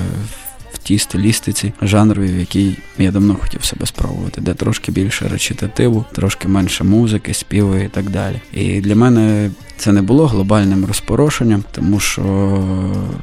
тій 0.89 0.99
стилістиці 0.99 1.73
жанрові, 1.83 2.33
в 2.33 2.39
якій 2.39 2.77
я 2.99 3.11
давно 3.11 3.35
хотів 3.35 3.65
себе 3.65 3.87
спробувати, 3.87 4.41
де 4.41 4.55
трошки 4.55 4.93
більше 4.93 5.29
речитативу, 5.29 6.05
трошки 6.13 6.49
менше 6.49 6.85
музики, 6.85 7.35
співу 7.35 7.77
і 7.77 7.89
так 7.89 8.11
далі. 8.11 8.41
І 8.53 8.81
для 8.81 8.97
мене 8.97 9.51
це 9.79 9.93
не 9.93 10.03
було 10.03 10.27
глобальним 10.27 10.85
розпорошенням, 10.85 11.65
тому 11.71 12.01
що 12.01 12.23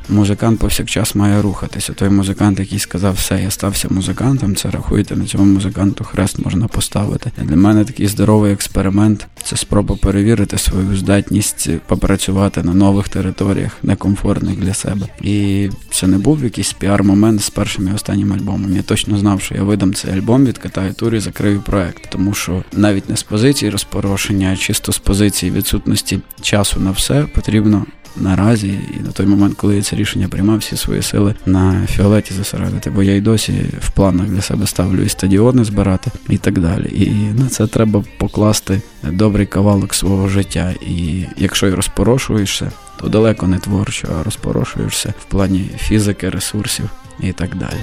музикант 0.09 0.59
повсякчас 0.59 1.15
має 1.15 1.41
рухатися. 1.41 1.93
Той 1.93 2.09
музикант, 2.09 2.59
який 2.59 2.79
сказав, 2.79 3.13
все, 3.13 3.41
я 3.43 3.51
стався 3.51 3.87
музикантом, 3.91 4.55
це 4.55 4.69
рахуйте, 4.71 5.15
на 5.15 5.25
цьому 5.25 5.45
музиканту 5.45 6.03
хрест 6.03 6.39
можна 6.39 6.67
поставити. 6.67 7.31
Для 7.41 7.55
мене 7.55 7.85
такий 7.85 8.07
здоровий 8.07 8.53
експеримент 8.53 9.27
це 9.43 9.57
спроба 9.57 9.95
перевірити 9.95 10.57
свою 10.57 10.97
здатність 10.97 11.69
попрацювати 11.87 12.63
на 12.63 12.73
нових 12.73 13.09
територіях, 13.09 13.77
некомфортних 13.83 14.59
для 14.59 14.73
себе. 14.73 15.07
І 15.21 15.69
це 15.91 16.07
не 16.07 16.17
був 16.17 16.43
якийсь 16.43 16.73
піар-момент 16.73 17.41
з 17.41 17.49
першим 17.55 17.87
і 17.87 17.93
останнім 17.93 18.33
альбомом. 18.33 18.75
Я 18.75 18.81
точно 18.81 19.17
знав, 19.17 19.41
що 19.41 19.55
я 19.55 19.63
видам 19.63 19.93
цей 19.93 20.13
альбом, 20.13 20.45
відкатаю 20.45 20.93
тур 20.93 21.15
і 21.15 21.19
закрию 21.19 21.61
проект, 21.61 22.09
тому 22.09 22.33
що 22.33 22.63
навіть 22.73 23.09
не 23.09 23.17
з 23.17 23.23
позиції 23.23 23.71
розпорошення, 23.71 24.51
а 24.53 24.57
чисто 24.57 24.91
з 24.91 24.97
позиції 24.97 25.51
відсутності 25.51 26.19
часу 26.41 26.79
на 26.79 26.91
все 26.91 27.23
потрібно 27.23 27.85
наразі, 28.17 28.67
і 28.67 29.03
на 29.03 29.11
той 29.11 29.25
момент, 29.25 29.55
коли 29.57 29.75
я 29.75 29.81
це 29.81 29.95
рішення 29.95 30.27
приймав, 30.27 30.57
всі 30.57 30.77
свої 30.77 31.01
сили 31.01 31.35
на 31.45 31.87
фіолеті 31.87 32.33
зосередити, 32.33 32.89
бо 32.89 33.03
я 33.03 33.15
й 33.15 33.21
досі 33.21 33.53
в 33.81 33.89
планах 33.89 34.27
для 34.27 34.41
себе 34.41 34.67
ставлю 34.67 35.01
і 35.01 35.09
стадіони 35.09 35.63
збирати 35.63 36.11
і 36.29 36.37
так 36.37 36.59
далі. 36.59 36.89
І 36.93 37.39
на 37.39 37.47
це 37.49 37.67
треба 37.67 38.03
покласти 38.17 38.81
добрий 39.03 39.45
кавалок 39.45 39.93
свого 39.93 40.27
життя. 40.27 40.73
І 40.87 41.25
якщо 41.37 41.67
й 41.67 41.73
розпорошуєшся, 41.73 42.71
то 42.99 43.07
далеко 43.07 43.47
не 43.47 43.59
творчо, 43.59 44.07
а 44.19 44.23
розпорошуєшся 44.23 45.13
в 45.19 45.25
плані 45.25 45.69
фізики, 45.77 46.29
ресурсів 46.29 46.89
і 47.19 47.33
так 47.33 47.55
далі. 47.55 47.79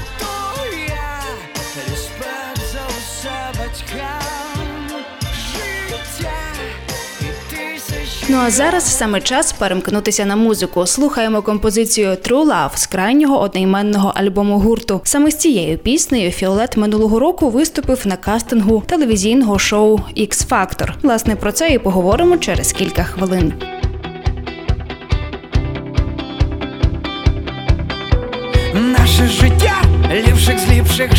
Ну 8.28 8.38
а 8.38 8.50
зараз 8.50 8.96
саме 8.96 9.20
час 9.20 9.52
перемкнутися 9.52 10.24
на 10.24 10.36
музику. 10.36 10.86
Слухаємо 10.86 11.42
композицію 11.42 12.08
True 12.08 12.46
Love 12.46 12.76
з 12.76 12.86
крайнього 12.86 13.40
одноіменного 13.40 14.12
альбому 14.14 14.58
гурту. 14.58 15.00
Саме 15.04 15.30
з 15.30 15.36
цією 15.36 15.78
піснею 15.78 16.30
Фіолет 16.30 16.76
минулого 16.76 17.18
року 17.18 17.50
виступив 17.50 18.02
на 18.04 18.16
кастингу 18.16 18.82
телевізійного 18.86 19.58
шоу 19.58 19.98
X 20.16 20.48
Factor. 20.48 20.92
Власне 21.02 21.36
про 21.36 21.52
це 21.52 21.68
і 21.68 21.78
поговоримо 21.78 22.36
через 22.36 22.72
кілька 22.72 23.04
хвилин. 23.04 23.52
Наше 28.74 29.28
життя 29.28 29.82
ліпших 30.10 30.58
з 30.58 30.70
ліпших 30.70 31.16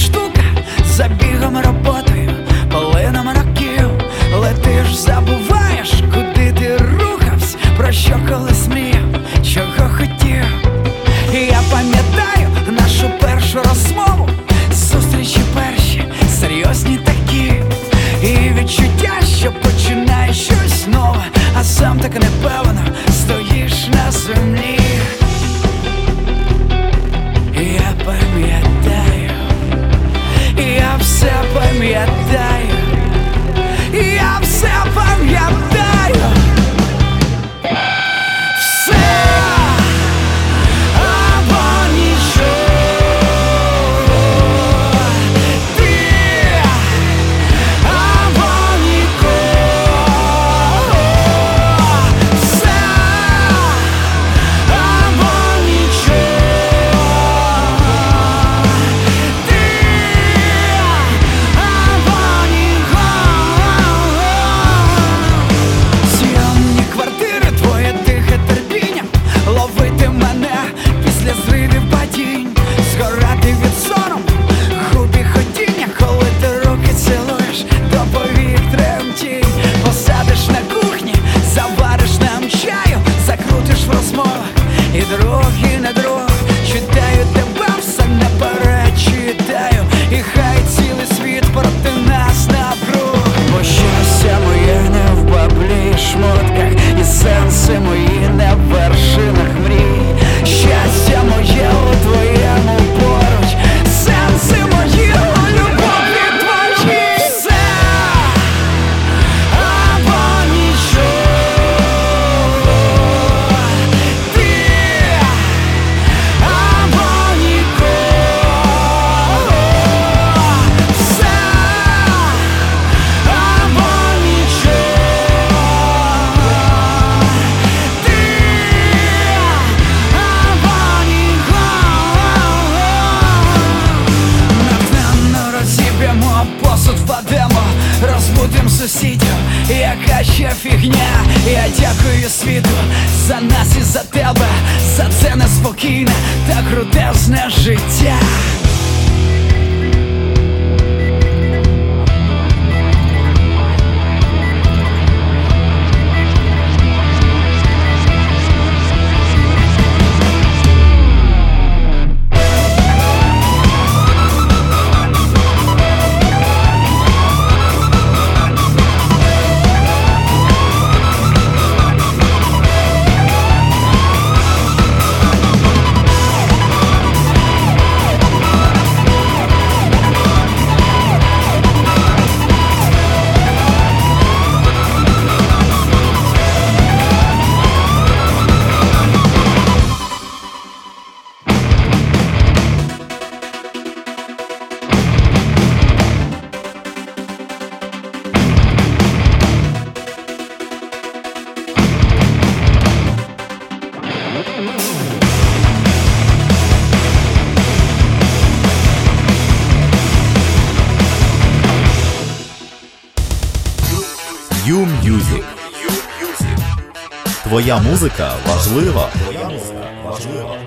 Твоя 217.63 217.79
музика 217.79 218.31
важлива. 218.47 219.09
Твоя 219.23 219.49
музика 219.49 219.91
важлива. 220.05 220.57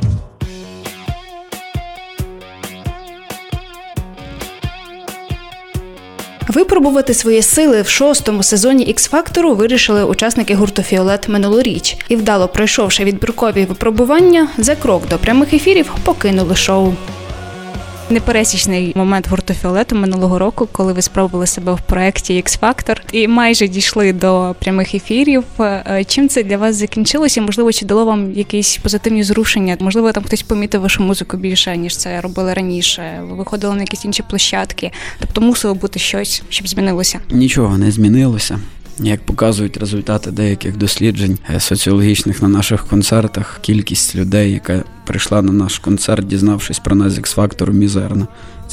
Випробувати 6.48 7.14
свої 7.14 7.42
сили 7.42 7.82
в 7.82 7.88
шостому 7.88 8.42
сезоні 8.42 8.94
X-Factor 8.94 9.54
вирішили 9.54 10.04
учасники 10.04 10.54
гурту 10.54 10.82
Фіолет 10.82 11.28
минулоріч 11.28 11.96
і, 12.08 12.16
вдало 12.16 12.48
пройшовши 12.48 13.04
відбіркові 13.04 13.64
випробування, 13.64 14.48
за 14.58 14.76
крок 14.76 15.08
до 15.08 15.18
прямих 15.18 15.54
ефірів 15.54 15.94
покинули 16.04 16.56
шоу. 16.56 16.94
Непересічний 18.10 18.92
момент 18.96 19.28
гурту 19.28 19.54
Фіолету 19.54 19.96
минулого 19.96 20.38
року, 20.38 20.68
коли 20.72 20.92
ви 20.92 21.02
спробували 21.02 21.46
себе 21.46 21.72
в 21.74 21.80
проєкті 21.80 22.42
X-Factor 22.42 22.96
і 23.12 23.28
майже 23.28 23.68
дійшли 23.68 24.12
до 24.12 24.54
прямих 24.58 24.94
ефірів. 24.94 25.44
Е, 25.60 26.04
Чим 26.08 26.28
це 26.28 26.42
для 26.42 26.56
вас 26.56 26.76
закінчилося? 26.76 27.40
Можливо, 27.40 27.72
чи 27.72 27.86
дало 27.86 28.04
вам 28.04 28.32
якісь 28.32 28.76
позитивні 28.76 29.22
зрушення? 29.24 29.76
Можливо, 29.80 30.12
там 30.12 30.24
хтось 30.24 30.42
помітив 30.42 30.80
вашу 30.80 31.02
музику 31.02 31.36
більше 31.36 31.76
ніж 31.76 31.96
це 31.96 32.20
робили 32.20 32.54
раніше. 32.54 33.20
Ви 33.28 33.36
виходили 33.36 33.74
на 33.74 33.80
якісь 33.80 34.04
інші 34.04 34.22
площадки, 34.22 34.90
тобто 35.20 35.40
мусило 35.40 35.74
бути 35.74 35.98
щось, 35.98 36.42
щоб 36.48 36.68
змінилося. 36.68 37.20
Нічого 37.30 37.78
не 37.78 37.90
змінилося. 37.90 38.58
Як 38.98 39.26
показують 39.26 39.76
результати 39.76 40.30
деяких 40.30 40.76
досліджень 40.76 41.38
е, 41.50 41.60
соціологічних 41.60 42.42
на 42.42 42.48
наших 42.48 42.86
концертах, 42.86 43.58
кількість 43.62 44.16
людей, 44.16 44.52
яка 44.52 44.84
прийшла 45.06 45.42
на 45.42 45.52
наш 45.52 45.78
концерт, 45.78 46.26
дізнавшись 46.26 46.78
про 46.78 46.96
нас 46.96 47.12
X-фактору, 47.12 47.72
мізерна. 47.72 48.26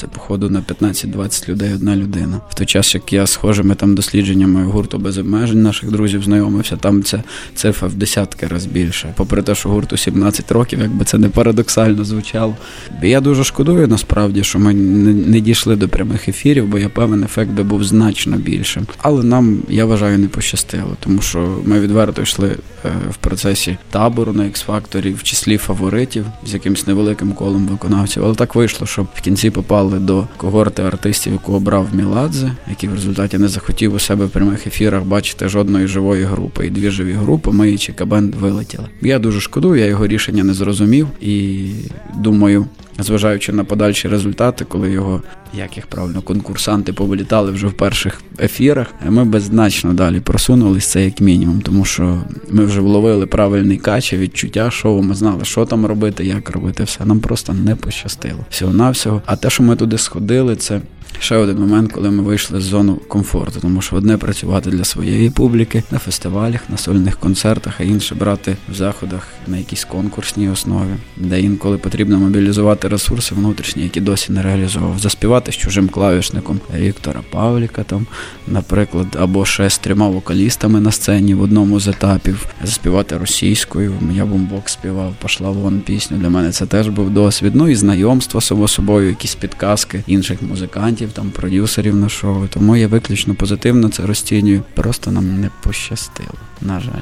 Це, 0.03 0.10
походу, 0.10 0.50
на 0.50 0.62
15-20 0.62 1.50
людей 1.50 1.74
одна 1.74 1.95
людина. 1.95 2.41
В 2.50 2.55
той 2.55 2.67
час, 2.67 2.95
як 2.95 3.13
я 3.13 3.27
схожими 3.27 3.75
там 3.75 3.95
дослідженнями 3.95 4.63
гурту 4.63 4.98
без 4.98 5.17
обмежень 5.17 5.62
наших 5.62 5.91
друзів 5.91 6.24
знайомився, 6.24 6.77
там 6.77 7.03
ця 7.03 7.24
цифра 7.55 7.88
в 7.88 7.93
десятки 7.93 8.48
разів 8.48 8.72
більше. 8.72 9.13
Попри 9.17 9.41
те, 9.41 9.55
що 9.55 9.69
гурту 9.69 9.98
17 9.98 10.51
років, 10.51 10.79
якби 10.79 11.05
це 11.05 11.17
не 11.17 11.29
парадоксально 11.29 12.03
звучало. 12.03 12.55
Я 13.03 13.22
дуже 13.22 13.43
шкодую 13.43 13.88
насправді, 13.88 14.43
що 14.43 14.60
ми 14.60 14.74
не 14.74 15.39
дійшли 15.39 15.75
до 15.75 15.89
прямих 15.89 16.29
ефірів, 16.29 16.67
бо 16.67 16.79
я 16.79 16.89
певен, 16.89 17.24
ефект 17.24 17.51
би 17.51 17.63
був 17.63 17.83
значно 17.83 18.38
більшим. 18.38 18.88
Але 18.98 19.24
нам, 19.24 19.57
я 19.69 19.86
вважаю, 19.86 20.19
не 20.19 20.27
пощастило, 20.27 20.98
тому 21.00 21.22
що 21.22 21.57
ми 21.65 21.79
відверто 21.79 22.22
йшли 22.22 22.50
е, 22.86 22.89
в 23.10 23.15
процесі 23.15 23.77
табору 23.89 24.33
на 24.33 24.43
X-Factor 24.43 25.15
в 25.15 25.24
числі 25.24 25.57
фаворитів 25.57 26.25
з 26.45 26.53
якимось 26.53 26.88
невеликим 26.88 27.33
колом 27.33 27.67
виконавців. 27.67 28.25
Але 28.25 28.36
так 28.36 28.55
вийшло, 28.55 28.88
що 28.88 29.07
в 29.15 29.22
кінці 29.22 29.50
попали 29.50 29.92
попали 29.93 30.00
до 30.00 30.27
когорти 30.38 30.81
артистів, 30.81 31.33
яку 31.33 31.53
обрав 31.53 31.88
Міладзе, 31.93 32.51
який 32.69 32.89
в 32.89 32.93
результаті 32.93 33.38
не 33.38 33.47
захотів 33.47 33.95
у 33.95 34.00
себе 34.00 34.25
в 34.25 34.29
прямих 34.29 34.67
ефірах 34.67 35.03
бачити 35.03 35.47
жодної 35.47 35.88
живої 35.88 36.23
групи. 36.23 36.67
І 36.67 36.69
дві 36.69 36.89
живі 36.89 37.13
групи, 37.13 37.51
ми 37.51 37.71
і 37.71 37.77
Чекабенд 37.77 38.35
вилетіли. 38.35 38.88
Я 39.01 39.19
дуже 39.19 39.41
шкодую, 39.41 39.79
я 39.79 39.85
його 39.85 40.07
рішення 40.07 40.43
не 40.43 40.53
зрозумів 40.53 41.07
і 41.21 41.69
думаю. 42.17 42.65
Зважаючи 43.00 43.51
на 43.51 43.63
подальші 43.63 44.07
результати, 44.07 44.65
коли 44.65 44.91
його, 44.91 45.21
як 45.53 45.77
їх 45.77 45.88
правильно, 45.88 46.21
конкурсанти 46.21 46.93
повилітали 46.93 47.51
вже 47.51 47.67
в 47.67 47.73
перших 47.73 48.21
ефірах, 48.39 48.88
ми 49.09 49.25
беззначно 49.25 49.93
далі 49.93 50.19
просунулись 50.19 50.88
це 50.88 51.05
як 51.05 51.21
мінімум, 51.21 51.62
тому 51.62 51.85
що 51.85 52.21
ми 52.50 52.65
вже 52.65 52.81
вловили 52.81 53.25
правильний 53.25 53.77
каче, 53.77 54.17
відчуття 54.17 54.71
шоу, 54.71 55.01
ми 55.01 55.15
знали, 55.15 55.45
що 55.45 55.65
там 55.65 55.85
робити, 55.85 56.25
як 56.25 56.50
робити 56.50 56.83
все. 56.83 57.05
Нам 57.05 57.19
просто 57.19 57.53
не 57.53 57.75
пощастило 57.75 58.45
всього-навсього. 58.50 59.21
А 59.25 59.35
те, 59.35 59.50
що 59.50 59.63
ми 59.63 59.75
туди 59.75 59.97
сходили, 59.97 60.55
це 60.55 60.81
ще 61.20 61.36
один 61.36 61.60
момент, 61.60 61.91
коли 61.91 62.12
ми 62.12 62.24
вийшли 62.24 62.62
з 62.62 62.63
зону 62.63 62.96
комфорту, 63.08 63.60
тому 63.62 63.82
що 63.82 63.96
одне 63.96 64.17
працювати 64.17 64.70
для 64.70 64.84
своєї 64.84 65.29
публіки 65.29 65.84
на 65.91 66.00
фестивалях, 66.00 66.62
на 66.70 66.77
сольних 66.77 67.17
концертах, 67.17 67.74
а 67.79 67.84
інше 67.84 68.15
брати 68.15 68.58
в 68.70 68.74
заходах 68.74 69.27
на 69.48 69.58
якійсь 69.58 69.84
конкурсній 69.84 70.50
основі, 70.50 70.96
де 71.17 71.41
інколи 71.41 71.77
потрібно 71.77 72.20
мобілізувати 72.20 72.88
ресурси 72.88 73.36
внутрішні, 73.36 73.84
які 73.84 74.01
досі 74.01 74.32
не 74.32 74.41
реалізовував. 74.41 75.00
Заспівати 75.00 75.51
з 75.51 75.55
чужим 75.55 75.89
клавішником 75.89 76.60
Віктора 76.75 77.22
Павліка, 77.32 77.84
там, 77.84 78.08
наприклад, 78.48 79.08
або 79.20 79.46
ще 79.46 79.70
з 79.70 79.77
трьома 79.77 80.10
вокалістами 80.10 80.79
на 80.79 80.91
сцені 80.91 81.34
в 81.34 81.41
одному 81.41 81.79
з 81.79 81.88
етапів, 81.88 82.46
заспівати 82.63 83.17
російською. 83.17 83.93
Я 84.15 84.25
бомбок 84.25 84.70
співав, 84.70 85.15
пошла 85.22 85.50
вон 85.50 85.79
пісню. 85.79 86.17
Для 86.17 86.29
мене 86.29 86.51
це 86.51 86.65
теж 86.65 86.88
був 86.88 87.10
досвід. 87.10 87.55
Ну 87.55 87.70
і 87.70 87.75
знайомство 87.75 88.41
само 88.41 88.67
собою, 88.67 89.10
якісь 89.10 89.36
підказки 89.36 90.03
інших 90.08 90.41
музикантів 90.41 91.02
там 91.12 91.31
продюсерів 91.31 91.95
на 91.95 92.10
шоу. 92.10 92.48
Тому 92.48 92.75
я 92.75 92.88
виключно 92.88 93.36
позитивно 93.36 93.89
це 93.89 94.05
розцінюю. 94.05 94.63
Просто 94.74 95.12
нам 95.12 95.41
не 95.41 95.50
пощастило. 95.63 96.33
На 96.62 96.79
жаль. 96.79 97.01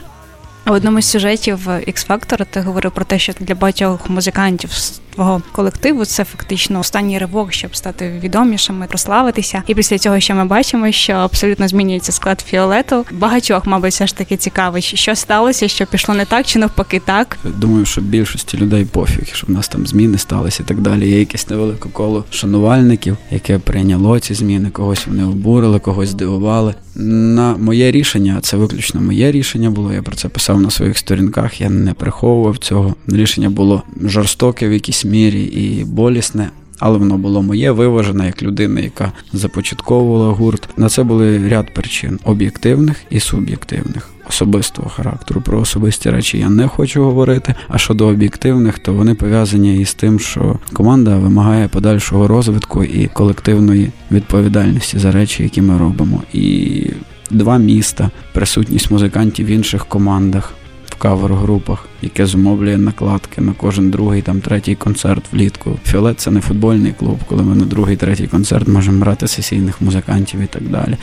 В 0.65 0.71
одному 0.71 1.01
з 1.01 1.05
сюжетів 1.05 1.67
X-Factor 1.67 2.45
ти 2.49 2.61
говорив 2.61 2.91
про 2.91 3.05
те, 3.05 3.19
що 3.19 3.33
для 3.39 3.55
багатьох 3.55 4.09
музикантів 4.09 4.69
твого 5.15 5.41
колективу 5.51 6.05
це 6.05 6.23
фактично 6.23 6.79
останній 6.79 7.19
ривок, 7.19 7.53
щоб 7.53 7.75
стати 7.75 8.19
відомішими, 8.23 8.85
прославитися. 8.85 9.63
І 9.67 9.75
після 9.75 9.97
цього, 9.97 10.19
що 10.19 10.35
ми 10.35 10.45
бачимо, 10.45 10.91
що 10.91 11.13
абсолютно 11.13 11.67
змінюється 11.67 12.11
склад 12.11 12.41
фіолету. 12.41 13.05
Багатьох, 13.11 13.65
мабуть, 13.65 13.91
все 13.91 14.07
ж 14.07 14.17
таки 14.17 14.37
цікавить, 14.37 14.83
що 14.83 15.15
сталося, 15.15 15.67
що 15.67 15.85
пішло 15.85 16.15
не 16.15 16.25
так, 16.25 16.45
чи 16.45 16.59
навпаки, 16.59 17.01
так. 17.05 17.37
Думаю, 17.43 17.85
що 17.85 18.01
більшості 18.01 18.57
людей 18.57 18.85
пофіг, 18.85 19.35
що 19.35 19.47
в 19.47 19.51
нас 19.51 19.67
там 19.67 19.87
зміни 19.87 20.17
сталися 20.17 20.63
і 20.63 20.65
так 20.65 20.81
далі. 20.81 21.09
Є 21.09 21.19
якесь 21.19 21.49
невелике 21.49 21.89
коло 21.93 22.25
шанувальників, 22.29 23.17
яке 23.31 23.59
прийняло 23.59 24.19
ці 24.19 24.33
зміни, 24.33 24.69
когось 24.69 25.07
вони 25.07 25.23
обурили, 25.23 25.79
когось 25.79 26.09
здивували. 26.09 26.75
На 26.95 27.57
моє 27.57 27.91
рішення, 27.91 28.39
це 28.41 28.57
виключно 28.57 29.01
моє 29.01 29.31
рішення 29.31 29.69
було. 29.69 29.93
Я 29.93 30.01
про 30.01 30.15
це 30.15 30.29
писав 30.29 30.61
на 30.61 30.69
своїх 30.69 30.97
сторінках. 30.97 31.61
Я 31.61 31.69
не 31.69 31.93
приховував 31.93 32.57
цього. 32.57 32.95
Рішення 33.07 33.49
було 33.49 33.83
жорстоке 34.03 34.69
в 34.69 34.73
якійсь 34.73 35.00
мірі 35.05 35.43
і 35.43 35.83
болісне. 35.83 36.49
Але 36.81 36.97
воно 36.97 37.17
було 37.17 37.41
моє 37.41 37.71
виважене 37.71 38.25
як 38.25 38.43
людина, 38.43 38.79
яка 38.79 39.11
започатковувала 39.33 40.33
гурт. 40.33 40.69
На 40.77 40.89
це 40.89 41.03
були 41.03 41.49
ряд 41.49 41.73
причин 41.73 42.19
об'єктивних 42.23 43.03
і 43.09 43.19
суб'єктивних. 43.19 44.09
Особистого 44.29 44.89
характеру 44.89 45.41
про 45.41 45.59
особисті 45.59 46.09
речі 46.09 46.37
я 46.37 46.49
не 46.49 46.67
хочу 46.67 47.03
говорити. 47.03 47.55
А 47.67 47.77
щодо 47.77 48.07
об'єктивних, 48.07 48.79
то 48.79 48.93
вони 48.93 49.15
пов'язані 49.15 49.77
із 49.81 49.93
тим, 49.93 50.19
що 50.19 50.59
команда 50.73 51.17
вимагає 51.17 51.67
подальшого 51.67 52.27
розвитку 52.27 52.83
і 52.83 53.07
колективної 53.07 53.91
відповідальності 54.11 54.99
за 54.99 55.11
речі, 55.11 55.43
які 55.43 55.61
ми 55.61 55.77
робимо. 55.77 56.23
І 56.33 56.85
два 57.31 57.57
міста, 57.57 58.11
присутність 58.33 58.91
музикантів 58.91 59.45
в 59.47 59.49
інших 59.49 59.85
командах 59.85 60.53
кавер-групах, 61.01 61.85
яке 62.01 62.25
зумовлює 62.25 62.77
накладки 62.77 63.41
на 63.41 63.53
кожен 63.53 63.89
другий, 63.91 64.21
там 64.21 64.41
третій 64.41 64.75
концерт 64.75 65.23
влітку. 65.31 65.79
Фіолет 65.85 66.19
це 66.19 66.31
не 66.31 66.41
футбольний 66.41 66.93
клуб, 66.99 67.19
коли 67.27 67.43
ми 67.43 67.55
на 67.55 67.65
другий, 67.65 67.95
третій 67.95 68.27
концерт 68.27 68.67
можемо 68.67 68.99
брати 68.99 69.27
сесійних 69.27 69.81
музикантів 69.81 70.39
і 70.39 70.45
так 70.45 70.63
далі. 70.69 70.97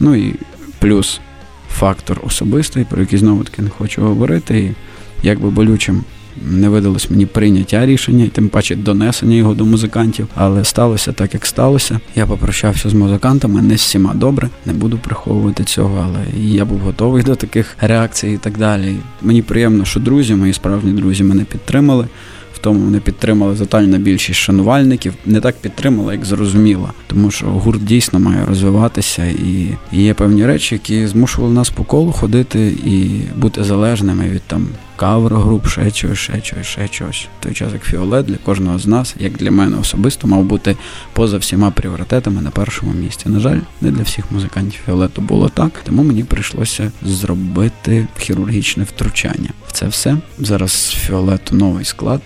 Ну 0.00 0.14
і 0.14 0.34
плюс 0.78 1.20
фактор 1.70 2.20
особистий, 2.24 2.84
про 2.84 3.00
який 3.00 3.18
знову 3.18 3.44
таки 3.44 3.62
не 3.62 3.70
хочу 3.70 4.02
говорити. 4.02 4.58
І 4.58 4.74
якби 5.22 5.50
болючим 5.50 6.04
не 6.42 6.68
видалось 6.68 7.10
мені 7.10 7.26
прийняття 7.26 7.86
рішення, 7.86 8.24
і 8.24 8.28
тим 8.28 8.48
паче 8.48 8.76
донесення 8.76 9.36
його 9.36 9.54
до 9.54 9.64
музикантів. 9.64 10.28
Але 10.34 10.64
сталося 10.64 11.12
так, 11.12 11.34
як 11.34 11.46
сталося. 11.46 12.00
Я 12.16 12.26
попрощався 12.26 12.88
з 12.90 12.94
музикантами, 12.94 13.62
не 13.62 13.78
з 13.78 13.80
всіма 13.80 14.14
добре, 14.14 14.48
не 14.66 14.72
буду 14.72 14.98
приховувати 14.98 15.64
цього, 15.64 16.04
але 16.06 16.46
я 16.46 16.64
був 16.64 16.78
готовий 16.78 17.22
до 17.22 17.34
таких 17.34 17.76
реакцій 17.80 18.28
і 18.28 18.38
так 18.38 18.58
далі. 18.58 18.96
Мені 19.22 19.42
приємно, 19.42 19.84
що 19.84 20.00
друзі, 20.00 20.34
мої 20.34 20.52
справжні 20.52 20.92
друзі, 20.92 21.24
мене 21.24 21.44
підтримали. 21.44 22.06
В 22.54 22.58
тому 22.58 22.80
вони 22.80 23.00
підтримали 23.00 23.56
тотальна 23.56 23.98
більшість 23.98 24.40
шанувальників, 24.40 25.14
не 25.26 25.40
так 25.40 25.56
підтримала, 25.56 26.12
як 26.12 26.24
зрозуміла, 26.24 26.92
тому 27.06 27.30
що 27.30 27.46
гурт 27.46 27.84
дійсно 27.84 28.20
має 28.20 28.44
розвиватися, 28.44 29.24
і 29.24 29.68
є 29.92 30.14
певні 30.14 30.46
речі, 30.46 30.74
які 30.74 31.06
змушували 31.06 31.54
нас 31.54 31.70
по 31.70 31.84
колу 31.84 32.12
ходити 32.12 32.66
і 32.86 33.20
бути 33.36 33.64
залежними 33.64 34.28
від 34.28 34.42
там 34.42 34.66
кавер-груп, 34.96 35.68
ще 35.68 35.90
чогось, 35.90 36.18
ще 36.18 36.40
чогось, 36.40 36.66
ще 36.66 36.88
чогось. 36.88 37.28
Той 37.40 37.54
час 37.54 37.72
як 37.72 37.82
Фіолет 37.82 38.26
для 38.26 38.36
кожного 38.36 38.78
з 38.78 38.86
нас, 38.86 39.14
як 39.18 39.32
для 39.32 39.50
мене 39.50 39.76
особисто, 39.76 40.28
мав 40.28 40.42
бути 40.42 40.76
поза 41.12 41.38
всіма 41.38 41.70
пріоритетами 41.70 42.42
на 42.42 42.50
першому 42.50 42.92
місці. 42.92 43.28
На 43.28 43.40
жаль, 43.40 43.58
не 43.80 43.90
для 43.90 44.02
всіх 44.02 44.32
музикантів 44.32 44.80
Фіолету 44.86 45.22
було 45.22 45.48
так, 45.48 45.82
тому 45.84 46.02
мені 46.02 46.24
прийшлося 46.24 46.92
зробити 47.02 48.06
хірургічне 48.18 48.84
втручання. 48.84 49.50
Це 49.72 49.86
все 49.86 50.16
зараз 50.38 50.96
Фіолету 51.06 51.56
новий 51.56 51.84
склад. 51.84 52.22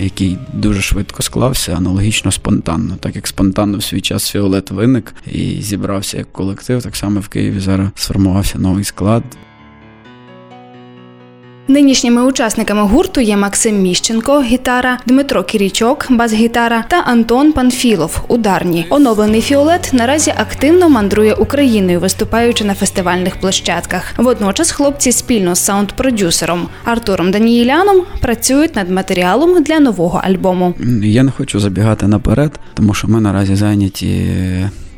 Який 0.00 0.38
дуже 0.52 0.82
швидко 0.82 1.22
склався, 1.22 1.74
аналогічно 1.76 2.32
спонтанно, 2.32 2.96
так 3.00 3.16
як 3.16 3.26
спонтанно 3.26 3.78
в 3.78 3.82
свій 3.82 4.00
час 4.00 4.30
Фіолет 4.30 4.70
виник 4.70 5.14
і 5.32 5.62
зібрався 5.62 6.18
як 6.18 6.32
колектив, 6.32 6.82
так 6.82 6.96
само 6.96 7.20
в 7.20 7.28
Києві 7.28 7.60
зараз 7.60 7.88
сформувався 7.94 8.58
новий 8.58 8.84
склад. 8.84 9.22
Нинішніми 11.68 12.22
учасниками 12.22 12.82
гурту 12.82 13.20
є 13.20 13.36
Максим 13.36 13.82
Міщенко, 13.82 14.42
гітара, 14.42 14.98
Дмитро 15.06 15.42
Кірічок, 15.42 16.06
бас-гітара 16.10 16.84
та 16.88 16.96
Антон 16.96 17.52
Панфілов, 17.52 18.24
ударні. 18.28 18.86
Оновлений 18.90 19.40
фіолет 19.40 19.90
наразі 19.92 20.30
активно 20.36 20.88
мандрує 20.88 21.34
Україною, 21.34 22.00
виступаючи 22.00 22.64
на 22.64 22.74
фестивальних 22.74 23.36
площадках. 23.36 24.12
Водночас 24.16 24.70
хлопці 24.70 25.12
спільно 25.12 25.54
з 25.54 25.68
саунд-продюсером 25.68 26.68
Артуром 26.84 27.30
Даніїляном 27.30 28.02
працюють 28.20 28.76
над 28.76 28.90
матеріалом 28.90 29.62
для 29.62 29.80
нового 29.80 30.20
альбому. 30.24 30.74
Я 31.02 31.22
не 31.22 31.30
хочу 31.30 31.60
забігати 31.60 32.06
наперед, 32.06 32.60
тому 32.74 32.94
що 32.94 33.08
ми 33.08 33.20
наразі 33.20 33.54
зайняті 33.54 34.26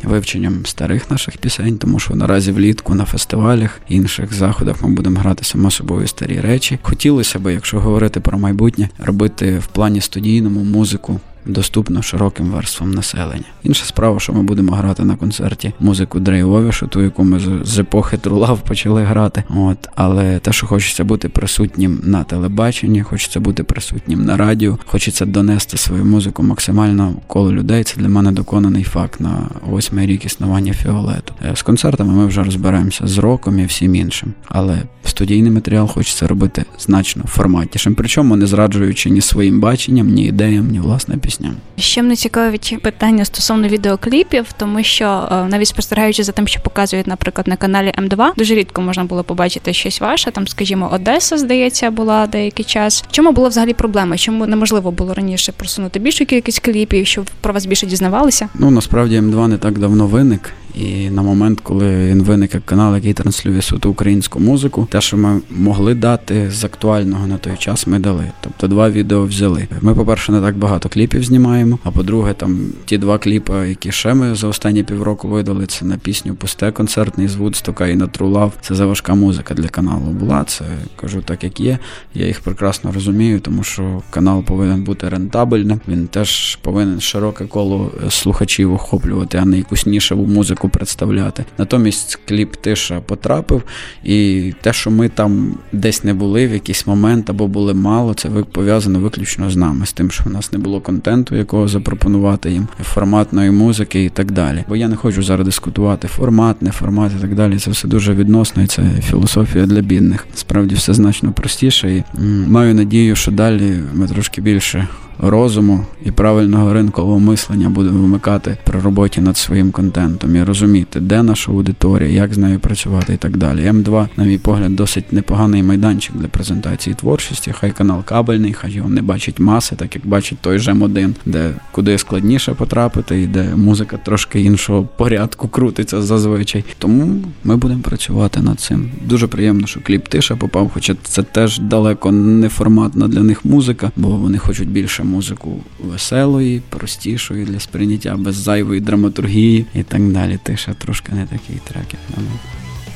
вивченням 0.06 0.66
старих 0.66 1.10
наших 1.10 1.36
пісень, 1.36 1.78
тому 1.78 1.98
що 1.98 2.14
наразі 2.14 2.52
влітку 2.52 2.94
на 2.94 3.04
фестивалях 3.04 3.80
інших 3.88 4.34
заходах 4.34 4.82
ми 4.82 4.88
будемо 4.88 5.20
грати 5.20 5.44
само 5.44 5.70
собою 5.70 6.06
старі 6.06 6.40
речі. 6.40 6.78
Хотілося 6.82 7.38
б, 7.38 7.52
якщо 7.52 7.80
говорити 7.80 8.20
про 8.20 8.38
майбутнє, 8.38 8.88
робити 8.98 9.58
в 9.58 9.66
плані 9.66 10.00
студійному 10.00 10.64
музику 10.64 11.20
доступно 11.46 12.02
широким 12.02 12.46
верствам 12.46 12.90
населення. 12.90 13.44
Інша 13.62 13.84
справа, 13.84 14.20
що 14.20 14.32
ми 14.32 14.42
будемо 14.42 14.72
грати 14.72 15.04
на 15.04 15.16
концерті 15.16 15.72
музику 15.80 16.20
Дрейвовішу, 16.20 16.86
ту, 16.86 17.02
яку 17.02 17.24
ми 17.24 17.40
з 17.64 17.78
епохи 17.78 18.16
Трулав 18.16 18.60
почали 18.60 19.04
грати. 19.04 19.44
От, 19.56 19.78
але 19.94 20.38
те, 20.38 20.52
що 20.52 20.66
хочеться 20.66 21.04
бути 21.04 21.28
присутнім 21.28 22.00
на 22.02 22.24
телебаченні, 22.24 23.02
хочеться 23.02 23.40
бути 23.40 23.64
присутнім 23.64 24.24
на 24.24 24.36
радіо, 24.36 24.78
хочеться 24.86 25.26
донести 25.26 25.76
свою 25.76 26.04
музику 26.04 26.42
максимально 26.42 27.14
коло 27.26 27.52
людей. 27.52 27.84
Це 27.84 28.00
для 28.00 28.08
мене 28.08 28.32
доконаний 28.32 28.84
факт 28.84 29.20
на 29.20 29.48
восьмий 29.66 30.06
рік 30.06 30.24
існування 30.24 30.72
фіолету. 30.72 31.34
Е, 31.44 31.56
з 31.56 31.62
концертами 31.62 32.12
ми 32.12 32.26
вже 32.26 32.44
розберемося 32.44 33.06
з 33.06 33.18
роком 33.18 33.58
і 33.58 33.64
всім 33.64 33.94
іншим. 33.94 34.32
Але 34.48 34.82
студійний 35.04 35.50
матеріал 35.50 35.88
хочеться 35.88 36.26
робити 36.26 36.64
значно 36.78 37.24
форматнішим, 37.24 37.94
причому 37.94 38.36
не 38.36 38.46
зраджуючи 38.46 39.10
ні 39.10 39.20
своїм 39.20 39.60
баченням, 39.60 40.08
ні 40.08 40.26
ідеям, 40.26 40.70
ні 40.70 40.80
власне 40.80 41.16
пісні 41.16 41.33
пісням. 41.34 41.56
Ще 41.78 42.02
мене 42.02 42.16
цікавить 42.16 42.78
питання 42.82 43.24
стосовно 43.24 43.68
відеокліпів, 43.68 44.46
тому 44.56 44.82
що 44.82 45.28
е, 45.32 45.44
навіть 45.44 45.68
спостерігаючи 45.68 46.22
за 46.22 46.32
тим, 46.32 46.48
що 46.48 46.60
показують, 46.60 47.06
наприклад, 47.06 47.48
на 47.48 47.56
каналі 47.56 47.92
М2, 47.98 48.28
дуже 48.36 48.54
рідко 48.54 48.82
можна 48.82 49.04
було 49.04 49.24
побачити 49.24 49.72
щось 49.72 50.00
ваше. 50.00 50.30
Там, 50.30 50.48
скажімо, 50.48 50.90
Одеса, 50.92 51.38
здається, 51.38 51.90
була 51.90 52.26
деякий 52.26 52.64
час. 52.64 53.04
Чому 53.10 53.32
була 53.32 53.48
взагалі 53.48 53.72
проблема? 53.72 54.16
Чому 54.16 54.46
неможливо 54.46 54.90
було 54.90 55.14
раніше 55.14 55.52
просунути 55.52 55.98
більшу 55.98 56.26
кількість 56.26 56.60
кліпів, 56.60 57.06
щоб 57.06 57.26
про 57.40 57.54
вас 57.54 57.66
більше 57.66 57.86
дізнавалися? 57.86 58.48
Ну 58.54 58.70
насправді 58.70 59.20
М2 59.20 59.46
не 59.46 59.58
так 59.58 59.78
давно 59.78 60.06
виник. 60.06 60.52
І 60.74 61.10
на 61.10 61.22
момент, 61.22 61.60
коли 61.62 62.06
він 62.06 62.22
виник 62.22 62.54
як 62.54 62.66
канал, 62.66 62.94
який 62.94 63.12
транслює 63.12 63.62
суто 63.62 63.90
українську 63.90 64.40
музику, 64.40 64.88
те, 64.90 65.00
що 65.00 65.16
ми 65.16 65.40
могли 65.50 65.94
дати 65.94 66.50
з 66.50 66.64
актуального 66.64 67.26
на 67.26 67.38
той 67.38 67.52
час, 67.58 67.86
ми 67.86 67.98
дали. 67.98 68.30
Тобто 68.40 68.68
два 68.68 68.90
відео 68.90 69.24
взяли. 69.26 69.68
Ми, 69.80 69.94
по-перше, 69.94 70.32
не 70.32 70.40
так 70.40 70.56
багато 70.56 70.88
кліпів 70.88 71.23
знімаємо. 71.24 71.78
А 71.84 71.90
по-друге, 71.90 72.34
там 72.34 72.66
ті 72.84 72.98
два 72.98 73.18
кліпи, 73.18 73.68
які 73.68 73.92
ще 73.92 74.14
ми 74.14 74.34
за 74.34 74.48
останні 74.48 74.82
півроку 74.82 75.28
видали, 75.28 75.66
це 75.66 75.84
на 75.84 75.96
пісню 75.96 76.34
Пусте 76.34 76.72
концертний 76.72 77.28
з 77.28 77.34
Вудстока 77.34 77.86
і 77.86 77.96
на 77.96 78.06
Трулав. 78.06 78.52
Це 78.60 78.74
заважка 78.74 79.14
музика 79.14 79.54
для 79.54 79.68
каналу 79.68 80.06
була. 80.06 80.44
Це 80.44 80.64
кажу 80.96 81.22
так, 81.22 81.44
як 81.44 81.60
є. 81.60 81.78
Я 82.14 82.26
їх 82.26 82.40
прекрасно 82.40 82.92
розумію, 82.92 83.40
тому 83.40 83.62
що 83.62 84.02
канал 84.10 84.44
повинен 84.44 84.84
бути 84.84 85.08
рентабельним. 85.08 85.80
Він 85.88 86.06
теж 86.06 86.56
повинен 86.56 87.00
широке 87.00 87.44
коло 87.44 87.92
слухачів 88.10 88.72
охоплювати, 88.72 89.38
а 89.38 89.44
не 89.44 89.58
якусь 89.58 89.86
нішеву 89.86 90.26
музику 90.26 90.68
представляти. 90.68 91.44
Натомість 91.58 92.18
кліп 92.28 92.56
Тиша 92.56 93.00
потрапив, 93.00 93.62
і 94.04 94.52
те, 94.60 94.72
що 94.72 94.90
ми 94.90 95.08
там 95.08 95.54
десь 95.72 96.04
не 96.04 96.14
були 96.14 96.46
в 96.46 96.52
якийсь 96.52 96.86
момент 96.86 97.30
або 97.30 97.46
були 97.46 97.74
мало, 97.74 98.14
це 98.14 98.28
пов'язано 98.28 98.98
виключно 98.98 99.50
з 99.50 99.56
нами, 99.56 99.86
з 99.86 99.92
тим, 99.92 100.10
що 100.10 100.24
в 100.24 100.32
нас 100.32 100.52
не 100.52 100.58
було 100.58 100.80
контенту, 100.80 101.13
якого 101.30 101.68
запропонувати 101.68 102.50
їм, 102.50 102.68
форматної 102.82 103.50
музики 103.50 104.04
і 104.04 104.08
так 104.08 104.32
далі. 104.32 104.64
Бо 104.68 104.76
я 104.76 104.88
не 104.88 104.96
хочу 104.96 105.22
зараз 105.22 105.46
дискутувати 105.46 106.08
формат, 106.08 106.62
не 106.62 106.70
формат 106.70 107.12
і 107.18 107.20
так 107.20 107.34
далі. 107.34 107.58
Це 107.58 107.70
все 107.70 107.88
дуже 107.88 108.14
відносно, 108.14 108.62
і 108.62 108.66
це 108.66 108.82
філософія 109.00 109.66
для 109.66 109.80
бідних. 109.80 110.26
Справді 110.34 110.74
все 110.74 110.94
значно 110.94 111.32
простіше. 111.32 111.96
І 111.96 112.04
маю 112.48 112.74
надію, 112.74 113.16
що 113.16 113.30
далі 113.30 113.80
ми 113.94 114.08
трошки 114.08 114.40
більше 114.40 114.88
розуму 115.18 115.84
і 116.04 116.10
правильного 116.10 116.72
ринкового 116.72 117.20
мислення 117.20 117.68
будемо 117.68 118.00
вимикати 118.00 118.56
при 118.64 118.80
роботі 118.80 119.20
над 119.20 119.36
своїм 119.36 119.70
контентом 119.70 120.36
і 120.36 120.42
розуміти, 120.42 121.00
де 121.00 121.22
наша 121.22 121.52
аудиторія, 121.52 122.10
як 122.10 122.34
з 122.34 122.38
нею 122.38 122.60
працювати 122.60 123.14
і 123.14 123.16
так 123.16 123.36
далі. 123.36 123.60
М2, 123.60 124.08
на 124.16 124.24
мій 124.24 124.38
погляд, 124.38 124.76
досить 124.76 125.12
непоганий 125.12 125.62
майданчик 125.62 126.16
для 126.16 126.28
презентації 126.28 126.94
творчості. 126.94 127.52
Хай 127.60 127.70
канал 127.70 128.04
кабельний, 128.04 128.52
хай 128.52 128.70
його 128.70 128.88
не 128.88 129.02
бачить 129.02 129.40
маси, 129.40 129.76
так 129.76 129.94
як 129.94 130.06
бачить 130.06 130.38
той 130.38 130.58
же 130.58 130.72
М1, 130.72 131.03
де 131.26 131.54
куди 131.72 131.98
складніше 131.98 132.54
потрапити, 132.54 133.22
і 133.22 133.26
де 133.26 133.56
музика 133.56 133.96
трошки 133.96 134.40
іншого 134.40 134.88
порядку 134.96 135.48
крутиться 135.48 136.02
зазвичай. 136.02 136.64
Тому 136.78 137.24
ми 137.44 137.56
будемо 137.56 137.80
працювати 137.80 138.40
над 138.40 138.60
цим. 138.60 138.90
Дуже 139.04 139.26
приємно, 139.26 139.66
що 139.66 139.80
кліп 139.80 140.08
тиша 140.08 140.36
попав, 140.36 140.70
хоча 140.74 140.96
це 141.02 141.22
теж 141.22 141.58
далеко 141.58 142.12
не 142.12 142.48
форматна 142.48 143.08
для 143.08 143.22
них 143.22 143.44
музика, 143.44 143.90
бо 143.96 144.08
вони 144.08 144.38
хочуть 144.38 144.68
більше 144.68 145.04
музику 145.04 145.60
веселої, 145.84 146.62
простішої 146.68 147.44
для 147.44 147.60
сприйняття, 147.60 148.16
без 148.16 148.34
зайвої 148.34 148.80
драматургії 148.80 149.66
і 149.74 149.82
так 149.82 150.12
далі. 150.12 150.38
Тиша 150.42 150.74
трошки 150.74 151.12
не 151.12 151.26
такий 151.26 151.56
трек, 151.64 151.86
як 151.92 152.16
на 152.16 152.22
мене. 152.22 152.38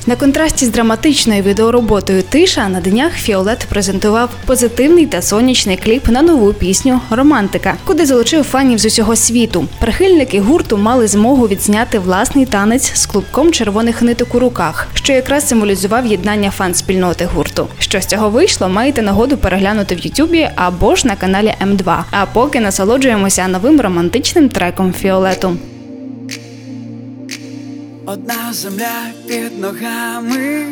На 0.07 0.15
контрасті 0.15 0.65
з 0.65 0.69
драматичною 0.69 1.41
відеороботою 1.43 2.23
Тиша 2.23 2.69
на 2.69 2.81
днях 2.81 3.13
Фіолет 3.13 3.65
презентував 3.69 4.29
позитивний 4.45 5.05
та 5.05 5.21
сонячний 5.21 5.77
кліп 5.77 6.07
на 6.07 6.21
нову 6.21 6.53
пісню 6.53 6.99
Романтика, 7.09 7.75
куди 7.85 8.05
залучив 8.05 8.43
фанів 8.43 8.79
з 8.79 8.85
усього 8.85 9.15
світу. 9.15 9.67
Прихильники 9.79 10.39
гурту 10.39 10.77
мали 10.77 11.07
змогу 11.07 11.47
відзняти 11.47 11.99
власний 11.99 12.45
танець 12.45 12.91
з 12.95 13.05
клубком 13.05 13.51
червоних 13.51 14.01
ниток 14.01 14.35
у 14.35 14.39
руках, 14.39 14.87
що 14.93 15.13
якраз 15.13 15.47
символізував 15.47 16.05
єднання 16.05 16.51
фан-спільноти 16.59 17.25
гурту. 17.35 17.67
Що 17.79 18.01
з 18.01 18.05
цього 18.05 18.29
вийшло, 18.29 18.69
маєте 18.69 19.01
нагоду 19.01 19.37
переглянути 19.37 19.95
в 19.95 19.99
Ютубі 19.99 20.49
або 20.55 20.95
ж 20.95 21.07
на 21.07 21.15
каналі 21.15 21.53
М2. 21.67 22.03
А 22.11 22.25
поки 22.25 22.59
насолоджуємося 22.59 23.47
новим 23.47 23.81
романтичним 23.81 24.49
треком 24.49 24.93
Фіолету. 24.93 25.57
Одна 28.11 28.53
земля 28.53 29.11
під 29.27 29.59
ногами, 29.59 30.65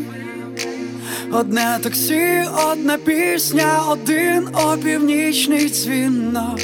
одне 1.31 1.79
таксі, 1.83 2.43
одна 2.71 2.97
пісня, 2.97 3.81
один 3.89 4.49
опівнічний 4.53 5.69
дзвінок. 5.69 6.59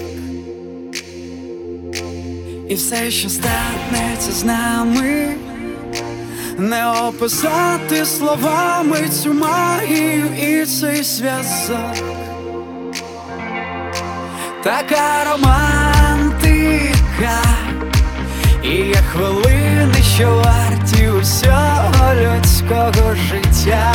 І 2.69 2.75
все, 2.75 3.11
що 3.11 3.29
станеться 3.29 4.31
з 4.31 4.43
нами, 4.43 5.35
не 6.57 6.87
описати 6.87 8.05
словами 8.05 9.09
цю 9.23 9.33
магію 9.33 10.25
і 10.41 10.65
цей 10.65 11.03
зв'язок. 11.03 11.95
Така 14.63 15.23
романтика. 15.31 15.92
Що 20.15 20.29
варті 20.35 21.09
усього 21.09 22.13
людського 22.13 23.15
життя, 23.15 23.93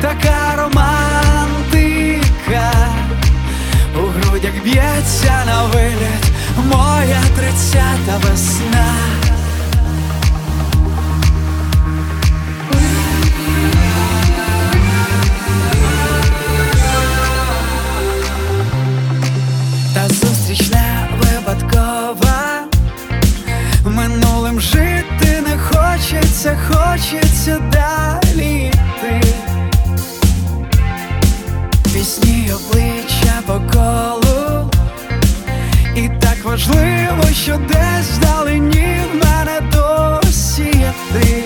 така 0.00 0.56
романтика, 0.56 1.42
у 3.96 4.00
грудях 4.00 4.62
б'ється 4.64 5.44
на 5.46 5.62
виліт 5.62 6.24
моя 6.56 7.22
тридцята 7.36 8.18
весна. 8.22 8.94
Хочеться, 27.02 27.58
далі 27.72 28.66
йти 28.66 29.28
Пісні 31.94 32.52
обличчя 32.52 33.42
по 33.46 33.52
колу, 33.52 34.70
і 35.96 36.08
так 36.20 36.44
важливо, 36.44 37.24
що 37.32 37.56
десь 37.68 38.10
вдалині 38.18 38.96
в 39.12 39.24
мене 39.24 39.60
досі 39.72 40.92
ти 41.12 41.44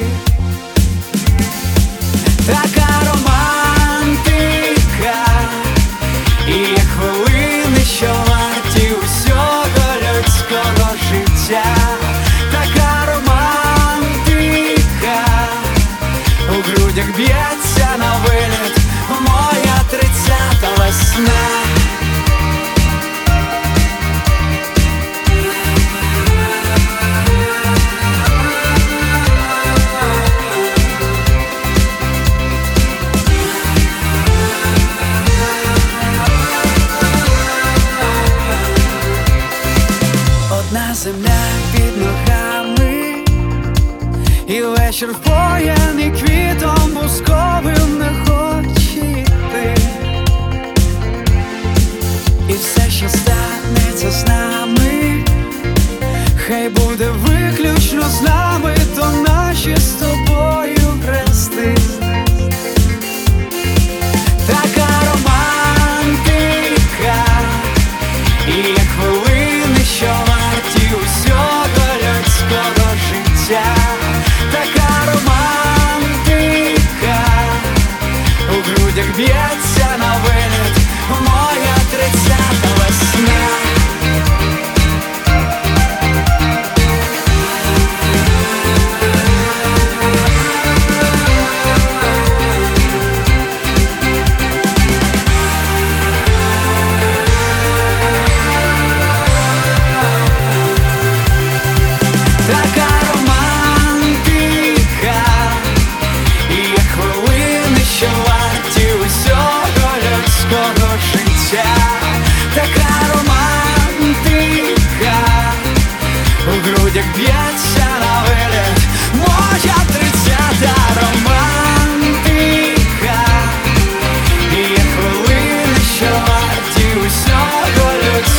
земля 41.27 41.43
під 41.73 41.93
ногами, 41.99 43.25
і 44.47 44.63
вечір 44.63 45.09
впояний 45.13 46.11
квітом 46.11 46.91
бусковим 46.95 47.99
не 47.99 48.25
хоче 48.27 49.25
і 52.49 52.53
все, 52.53 52.91
що 52.91 53.09
станеться 53.09 54.11
з 54.11 54.25
нами, 54.29 55.25
хай 56.47 56.69
буде 56.69 57.11
виключно 57.11 58.03
з 58.03 58.23
нами, 58.23 58.77
то 58.97 59.13
наші 59.29 59.77
з 59.77 59.93
тобою. 59.93 60.76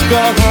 Людського 0.10 0.34
життя, 0.34 0.47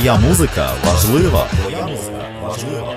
Твоя 0.00 0.16
музика 0.16 0.70
важлива. 0.84 1.46
Твоя 1.62 1.86
музика 1.86 2.28
важлива. 2.42 2.94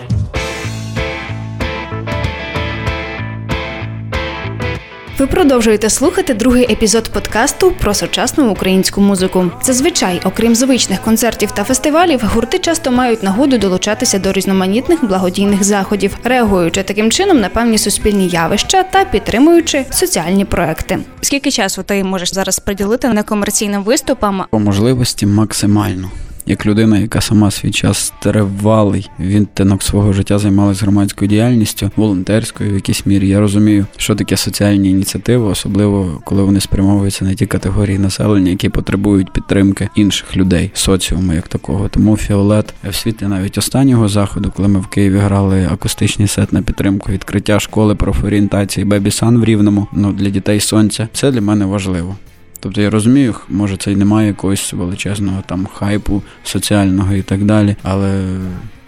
Ви 5.18 5.28
продовжуєте 5.28 5.89
слухати 5.89 6.34
другий 6.34 6.72
епізод 6.72 7.10
подкасту 7.10 7.72
про 7.72 7.94
сучасну 7.94 8.50
українську 8.50 9.02
музику. 9.02 9.52
Зазвичай, 9.62 10.22
окрім 10.24 10.56
звичних 10.56 11.02
концертів 11.02 11.52
та 11.52 11.63
фестивалів, 11.63 12.22
гурти 12.24 12.60
часто 12.60 12.92
мають 12.92 13.24
нагоду 13.24 13.58
долучатися 13.58 14.20
до 14.20 14.32
різноманітних 14.32 15.06
благодійних 15.06 15.63
заходів, 15.63 16.18
реагуючи 16.24 16.84
таким 16.84 17.12
чином 17.12 17.39
на 17.39 17.50
певні 17.50 17.78
суспільні 17.78 18.28
явища 18.28 18.84
та 18.84 19.06
підтримуючи 19.06 19.86
соціальні 19.89 20.46
проекти. 20.46 21.00
Скільки 21.22 21.52
часу 21.52 21.84
ти 21.84 22.04
можеш 22.04 22.34
зараз 22.34 22.60
приділити 22.60 23.10
некомерційним 23.10 23.84
виступам? 23.84 24.44
По 24.52 24.60
можливості 24.60 25.26
максимально. 25.26 26.12
Як 26.46 26.66
людина, 26.66 26.98
яка 26.98 27.22
сама 27.22 27.52
свій 27.52 27.72
час 27.72 28.14
тривалий 28.22 29.10
відтинок 29.20 29.84
свого 29.84 30.14
життя 30.14 30.40
займалась 30.40 30.82
громадською 30.82 31.30
діяльністю, 31.30 31.92
волонтерською 31.96 32.72
в 32.72 32.76
якійсь 32.76 33.06
мірі, 33.06 33.28
я 33.28 33.40
розумію, 33.40 33.86
що 33.98 34.16
таке 34.16 34.38
соціальні 34.38 34.90
ініціативи, 34.90 35.46
особливо 35.46 36.22
коли 36.26 36.44
вони 36.44 36.60
спрямовуються 36.60 37.26
на 37.26 37.34
ті 37.34 37.46
категорії 37.46 38.00
населення, 38.00 38.52
які 38.52 38.70
потребують 38.70 39.34
підтримки 39.34 39.90
інших 39.96 40.38
людей, 40.38 40.72
соціуму 40.74 41.34
як 41.34 41.48
такого. 41.48 41.90
Тому 41.90 42.18
фіолет 42.18 42.74
в 42.90 42.96
світлі 42.96 43.28
навіть 43.28 43.58
останнього 43.58 44.08
заходу, 44.08 44.52
коли 44.56 44.68
ми 44.68 44.80
в 44.80 44.88
Києві 44.88 45.18
грали 45.18 45.70
акустичний 45.72 46.28
сет 46.28 46.54
на 46.54 46.62
підтримку 46.62 47.12
відкриття 47.12 47.60
школи 47.60 47.96
профорієнтації 47.96 48.86
Бебі 48.86 49.12
Сан 49.12 49.38
в 49.38 49.46
Рівному, 49.46 49.88
ну 49.94 50.14
для 50.14 50.30
дітей 50.30 50.60
сонця, 50.60 51.08
це 51.14 51.32
для 51.32 51.42
мене 51.42 51.66
важливо. 51.66 52.16
Тобто 52.63 52.82
я 52.82 52.89
розумію, 52.89 53.36
може 53.49 53.78
це 53.78 53.91
й 53.91 53.95
немає 53.95 54.28
якогось 54.28 54.73
величезного 54.73 55.43
там 55.45 55.67
хайпу 55.73 56.23
соціального 56.43 57.13
і 57.13 57.21
так 57.21 57.45
далі, 57.45 57.76
але 57.84 58.38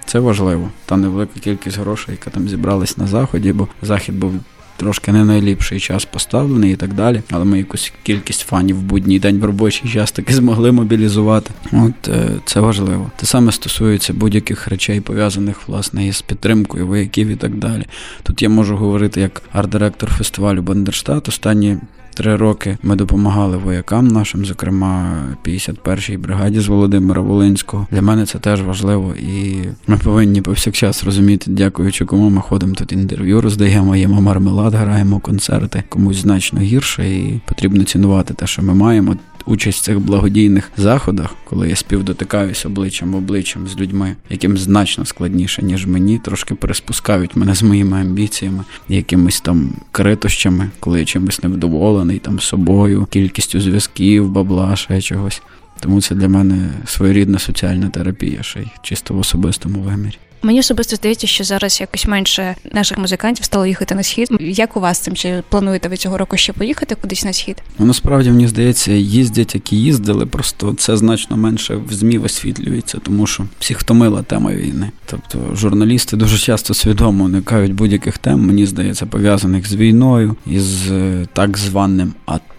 це 0.05 0.19
важливо. 0.19 0.69
Та 0.85 0.97
невелика 0.97 1.39
кількість 1.39 1.79
грошей, 1.79 2.11
яка 2.11 2.29
там 2.29 2.49
зібралась 2.49 2.97
на 2.97 3.07
заході, 3.07 3.53
бо 3.53 3.67
захід 3.81 4.19
був. 4.19 4.33
Трошки 4.77 5.11
не 5.11 5.25
найліпший 5.25 5.79
час 5.79 6.05
поставлений 6.05 6.73
і 6.73 6.75
так 6.75 6.93
далі, 6.93 7.21
але 7.31 7.45
ми 7.45 7.57
якусь 7.57 7.93
кількість 8.03 8.41
фанів 8.41 8.77
в 8.77 8.81
будній 8.81 9.19
день 9.19 9.39
в 9.39 9.45
робочий 9.45 9.91
час 9.91 10.11
таки 10.11 10.33
змогли 10.33 10.71
мобілізувати. 10.71 11.51
От 11.71 12.07
е, 12.07 12.29
це 12.45 12.59
важливо. 12.59 13.11
Те 13.15 13.25
саме 13.25 13.51
стосується 13.51 14.13
будь-яких 14.13 14.67
речей, 14.67 15.01
пов'язаних 15.01 15.67
власне 15.67 16.07
із 16.07 16.21
підтримкою 16.21 16.87
вояків 16.87 17.27
і 17.27 17.35
так 17.35 17.55
далі. 17.55 17.85
Тут 18.23 18.41
я 18.41 18.49
можу 18.49 18.77
говорити 18.77 19.21
як 19.21 19.41
арт-директор 19.53 20.09
фестивалю 20.09 20.61
Бандерштат. 20.61 21.29
Останні 21.29 21.77
Три 22.15 22.35
роки 22.35 22.77
ми 22.83 22.95
допомагали 22.95 23.57
воякам 23.57 24.07
нашим, 24.07 24.45
зокрема 24.45 25.23
51-й 25.45 26.17
бригаді 26.17 26.59
з 26.59 26.67
Володимира 26.67 27.21
Волинського. 27.21 27.87
Для 27.91 28.01
мене 28.01 28.25
це 28.25 28.39
теж 28.39 28.61
важливо, 28.61 29.13
і 29.15 29.55
ми 29.87 29.97
повинні 29.97 30.41
повсякчас 30.41 31.03
розуміти, 31.03 31.51
дякуючи 31.51 32.05
кому 32.05 32.29
ми 32.29 32.41
ходимо 32.41 32.73
тут 32.73 32.91
інтерв'ю, 32.91 33.41
роздаємо, 33.41 33.95
їмо 33.95 34.21
мармелад, 34.21 34.73
граємо 34.73 35.19
концерти 35.19 35.83
комусь 35.89 36.17
значно 36.17 36.59
гірше, 36.59 37.09
і 37.09 37.41
потрібно 37.45 37.83
цінувати 37.83 38.33
те, 38.33 38.47
що 38.47 38.63
ми 38.63 38.73
маємо. 38.73 39.15
Участь 39.45 39.81
в 39.81 39.83
цих 39.85 39.99
благодійних 39.99 40.71
заходах, 40.77 41.35
коли 41.43 41.69
я 41.69 41.75
співдотикаюсь 41.75 42.65
обличчям 42.65 43.15
обличчям 43.15 43.67
з 43.67 43.79
людьми, 43.79 44.15
яким 44.29 44.57
значно 44.57 45.05
складніше, 45.05 45.61
ніж 45.61 45.85
мені, 45.85 46.19
трошки 46.19 46.55
переспускають 46.55 47.35
мене 47.35 47.55
з 47.55 47.63
моїми 47.63 48.01
амбіціями, 48.01 48.63
якимись 48.89 49.41
там 49.41 49.69
критощами, 49.91 50.69
коли 50.79 50.99
я 50.99 51.05
чимось 51.05 51.43
невдоволений 51.43 52.19
там 52.19 52.39
собою, 52.39 53.07
кількістю 53.09 53.61
зв'язків, 53.61 54.29
бабла, 54.29 54.75
ще 54.75 55.01
чогось. 55.01 55.41
Тому 55.79 56.01
це 56.01 56.15
для 56.15 56.27
мене 56.27 56.69
своєрідна 56.85 57.39
соціальна 57.39 57.89
терапія, 57.89 58.43
ще 58.43 58.59
й 58.59 58.67
чисто 58.81 59.13
в 59.13 59.19
особистому 59.19 59.79
вимірі. 59.79 60.17
Мені 60.45 60.59
особисто 60.59 60.95
здається, 60.95 61.27
що 61.27 61.43
зараз 61.43 61.81
якось 61.81 62.07
менше 62.07 62.55
наших 62.73 62.97
музикантів 62.97 63.45
стало 63.45 63.65
їхати 63.65 63.95
на 63.95 64.03
схід. 64.03 64.27
Як 64.39 64.77
у 64.77 64.79
вас 64.79 64.99
цим? 64.99 65.15
Чи 65.15 65.43
плануєте 65.49 65.89
ви 65.89 65.97
цього 65.97 66.17
року 66.17 66.37
ще 66.37 66.53
поїхати 66.53 66.95
кудись 66.95 67.25
на 67.25 67.33
схід? 67.33 67.63
Ну 67.79 67.85
насправді 67.85 68.29
мені 68.29 68.47
здається, 68.47 68.91
їздять, 68.91 69.55
які 69.55 69.75
їздили, 69.75 70.25
просто 70.25 70.73
це 70.73 70.97
значно 70.97 71.37
менше 71.37 71.75
в 71.75 71.93
змі 71.93 72.17
висвітлюється, 72.17 72.97
тому 73.03 73.27
що 73.27 73.45
всіх 73.59 73.79
втомила 73.79 74.23
тема 74.23 74.53
війни. 74.53 74.91
Тобто 75.05 75.55
журналісти 75.55 76.17
дуже 76.17 76.37
часто 76.37 76.73
свідомо 76.73 77.23
уникають 77.23 77.73
будь-яких 77.73 78.17
тем, 78.17 78.39
мені 78.45 78.65
здається, 78.65 79.05
пов'язаних 79.05 79.69
з 79.69 79.75
війною 79.75 80.35
із 80.47 80.91
е, 80.91 81.27
так 81.33 81.57
званим 81.57 82.13
АТО 82.25 82.54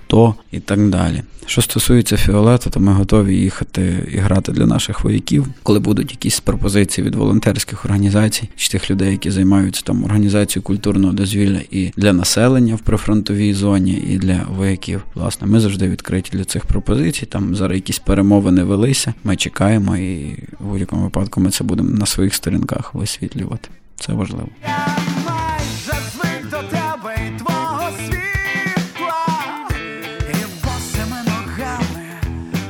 і 0.52 0.60
так 0.60 0.88
далі. 0.88 1.22
Що 1.46 1.62
стосується 1.62 2.16
фіолету, 2.16 2.70
то 2.70 2.80
ми 2.80 2.92
готові 2.92 3.36
їхати 3.36 4.08
і 4.12 4.16
грати 4.16 4.52
для 4.52 4.66
наших 4.66 5.04
вояків, 5.04 5.46
коли 5.62 5.78
будуть 5.78 6.10
якісь 6.10 6.40
пропозиції 6.40 7.06
від 7.06 7.14
волонтерських 7.14 7.84
організацій 7.84 8.48
чи 8.56 8.68
тих 8.68 8.90
людей, 8.90 9.10
які 9.12 9.30
займаються 9.30 9.82
там 9.82 10.04
організацією 10.04 10.62
культурного 10.62 11.12
дозвілля 11.12 11.60
і 11.70 11.92
для 11.96 12.12
населення 12.12 12.74
в 12.74 12.80
прифронтовій 12.80 13.54
зоні, 13.54 14.04
і 14.10 14.18
для 14.18 14.46
вояків. 14.56 15.02
Власне, 15.14 15.46
ми 15.46 15.60
завжди 15.60 15.88
відкриті 15.88 16.24
для 16.32 16.44
цих 16.44 16.66
пропозицій. 16.66 17.26
Там 17.26 17.54
зараз 17.54 17.74
якісь 17.74 17.98
перемовини 17.98 18.64
велися. 18.64 19.14
Ми 19.24 19.36
чекаємо, 19.36 19.96
і 19.96 20.42
в 20.60 20.66
будь-якому 20.66 21.02
випадку 21.02 21.40
ми 21.40 21.50
це 21.50 21.64
будемо 21.64 21.90
на 21.90 22.06
своїх 22.06 22.34
сторінках 22.34 22.94
висвітлювати. 22.94 23.68
Це 24.00 24.12
важливо. 24.12 24.48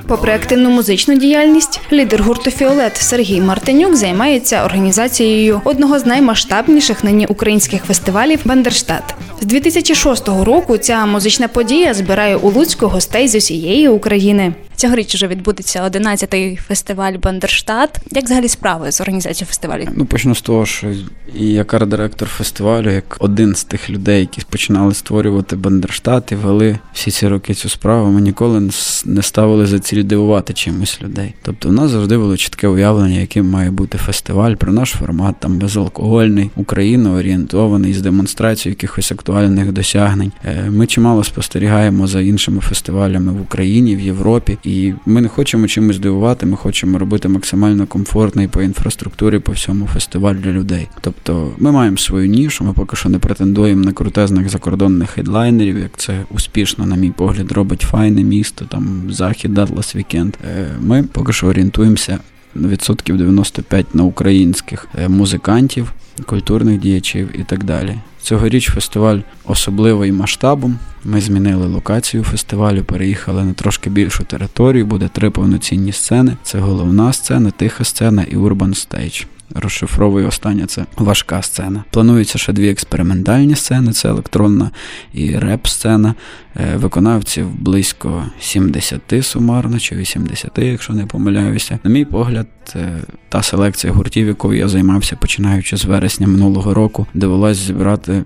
Попри 0.09 0.33
активну 0.33 0.71
музичну 0.71 1.19
діяльність, 1.19 1.81
лідер 1.93 2.23
гурту 2.23 2.51
Фіолет 2.51 2.97
Сергій 2.97 3.41
Мартинюк 3.41 3.97
займається 3.97 4.65
організацією 4.65 5.61
одного 5.65 5.99
з 5.99 6.07
наймасштабніших 6.07 7.05
нині 7.05 7.27
українських 7.27 7.85
фестивалів 7.85 8.41
Бандерштат. 8.45 9.15
З 9.41 9.47
2006 9.47 10.29
року 10.29 10.79
ця 10.79 11.07
музична 11.07 11.49
подія 11.49 11.95
збирає 11.95 12.37
у 12.37 12.51
Луцьку 12.51 12.87
гостей 12.87 13.29
з 13.29 13.35
усієї 13.35 13.89
України. 13.89 14.53
Цьогоріч 14.77 15.15
вже 15.15 15.27
відбудеться 15.27 15.85
11-й 15.85 16.57
фестиваль 16.57 17.13
Бандерштат. 17.23 18.01
Як 18.11 18.25
взагалі 18.25 18.49
справи 18.49 18.93
з 18.93 19.01
організацією 19.01 19.47
фестивалю? 19.47 19.89
Ну 19.95 20.07
почну 20.07 20.35
з 20.35 20.41
того, 20.41 20.67
що 20.67 20.87
і 21.35 21.47
як 21.47 21.75
арт-директор 21.75 22.29
фестивалю, 22.29 22.91
як 22.91 23.17
один 23.21 23.55
з 23.55 23.65
тих 23.65 23.91
людей, 23.91 24.21
які 24.21 24.43
починали 24.51 24.95
створювати 24.95 25.57
Бандерштат 25.57 26.33
і 26.33 26.35
вели 26.35 26.79
всі 26.93 27.11
ці 27.11 27.29
роки 27.29 27.55
цю 27.55 27.69
справу, 27.69 28.11
ми 28.11 28.21
ніколи 28.21 28.71
не 29.05 29.23
ставили 29.23 29.67
за 29.67 29.79
ціль 29.79 30.05
дивувати 30.05 30.53
чимось 30.53 31.03
людей. 31.03 31.35
Тобто, 31.43 31.69
в 31.69 31.73
нас 31.73 31.91
завжди 31.91 32.19
було 32.19 32.37
чітке 32.37 32.69
уявлення, 32.69 33.21
яким 33.21 33.51
має 33.51 33.71
бути 33.71 33.99
фестиваль 33.99 34.55
про 34.55 34.73
наш 34.73 34.91
формат, 34.91 35.35
там 35.39 35.59
безалкогольний, 35.59 36.51
україноорієнтований 36.57 37.95
з 37.95 38.01
демонстрацією 38.01 38.73
якихось 38.73 39.13
актуальних 39.13 39.73
досягнень. 39.73 40.33
Е, 40.45 40.71
ми 40.71 40.87
чимало 40.87 41.25
спостерігаємо 41.25 42.07
за 42.07 42.21
іншими 42.21 42.61
фестивалями 42.61 43.33
в 43.33 43.41
Україні, 43.41 43.97
в 43.97 44.01
Європі. 44.01 44.59
І 44.67 44.93
ми 45.07 45.21
не 45.21 45.29
хочемо 45.29 45.67
чимось 45.67 45.99
дивувати, 45.99 46.47
ми 46.47 46.57
хочемо 46.57 46.99
робити 46.99 47.29
максимально 47.29 47.87
комфортний 47.87 48.49
по 48.49 48.63
інфраструктурі 48.63 49.39
по 49.39 49.53
всьому 49.53 49.87
фестиваль 49.87 50.35
для 50.35 50.51
людей. 50.51 50.89
Тобто 51.01 51.53
ми 51.59 51.73
маємо 51.73 51.97
свою 51.97 52.29
нішу, 52.29 52.65
ми 52.65 52.73
поки 52.73 52.97
що 52.97 53.09
не 53.09 53.19
претендуємо 53.19 53.85
на 53.85 53.93
крутезних 53.93 54.49
закордонних 54.49 55.11
хедлайнерів, 55.11 55.79
як 55.79 55.91
це 55.97 56.25
успішно, 56.31 56.87
на 56.87 56.97
мій 56.97 57.11
погляд, 57.11 57.53
робить 57.53 57.81
файне 57.81 58.23
місто, 58.23 58.65
там 58.65 59.03
захід, 59.11 59.59
Atlas 59.59 59.97
Weekend. 59.97 60.35
Ми 60.81 61.03
поки 61.03 61.33
що 61.33 61.47
орієнтуємося 61.47 62.19
на 62.55 62.69
відсотків 62.69 63.17
95 63.17 63.95
на 63.95 64.03
українських 64.05 64.89
е, 64.99 65.09
музикантів, 65.09 65.93
культурних 66.27 66.81
діячів 66.81 67.41
і 67.41 67.45
так 67.45 67.65
далі. 67.65 67.95
Цьогоріч 68.23 68.71
фестиваль 68.71 69.19
особливий 69.45 70.13
масштабом. 70.13 70.79
Ми 71.09 71.21
змінили 71.21 71.67
локацію 71.67 72.25
фестивалю, 72.25 72.85
переїхали 72.85 73.45
на 73.45 73.53
трошки 73.53 73.91
більшу 73.91 74.25
територію. 74.25 74.87
Буде 74.87 75.09
три 75.09 75.31
повноцінні 75.31 75.93
сцени. 75.93 76.37
Це 76.43 76.59
головна 76.59 77.13
сцена, 77.13 77.51
тиха 77.51 77.85
сцена 77.85 78.23
і 78.23 78.37
urban 78.37 78.75
stage. 78.75 79.23
Розшифровую 79.55 80.29
остання 80.29 80.67
це 80.67 80.85
важка 80.97 81.43
сцена. 81.43 81.85
Планується 81.91 82.39
ще 82.39 82.53
дві 82.53 82.71
експериментальні 82.71 83.57
сцени: 83.57 83.93
це 83.93 84.09
електронна 84.09 84.71
і 85.13 85.39
реп-сцена. 85.39 86.15
Е, 86.61 86.77
виконавців 86.77 87.47
близько 87.61 88.27
70 88.41 89.01
сумарно 89.23 89.79
чи 89.79 89.97
80, 89.97 90.59
якщо 90.59 90.93
не 90.93 91.07
помиляюся. 91.07 91.79
На 91.85 91.91
мій 91.91 92.05
погляд, 92.05 92.47
е, 92.77 92.93
та 93.29 93.43
селекція 93.43 93.93
гуртів, 93.93 94.27
якою 94.27 94.59
я 94.59 94.69
займався 94.69 95.17
починаючи 95.17 95.77
з 95.77 95.85
вересня 95.85 96.27
минулого 96.27 96.75
року, 96.75 97.07
довелось 97.15 97.57
зібрати 97.57 98.25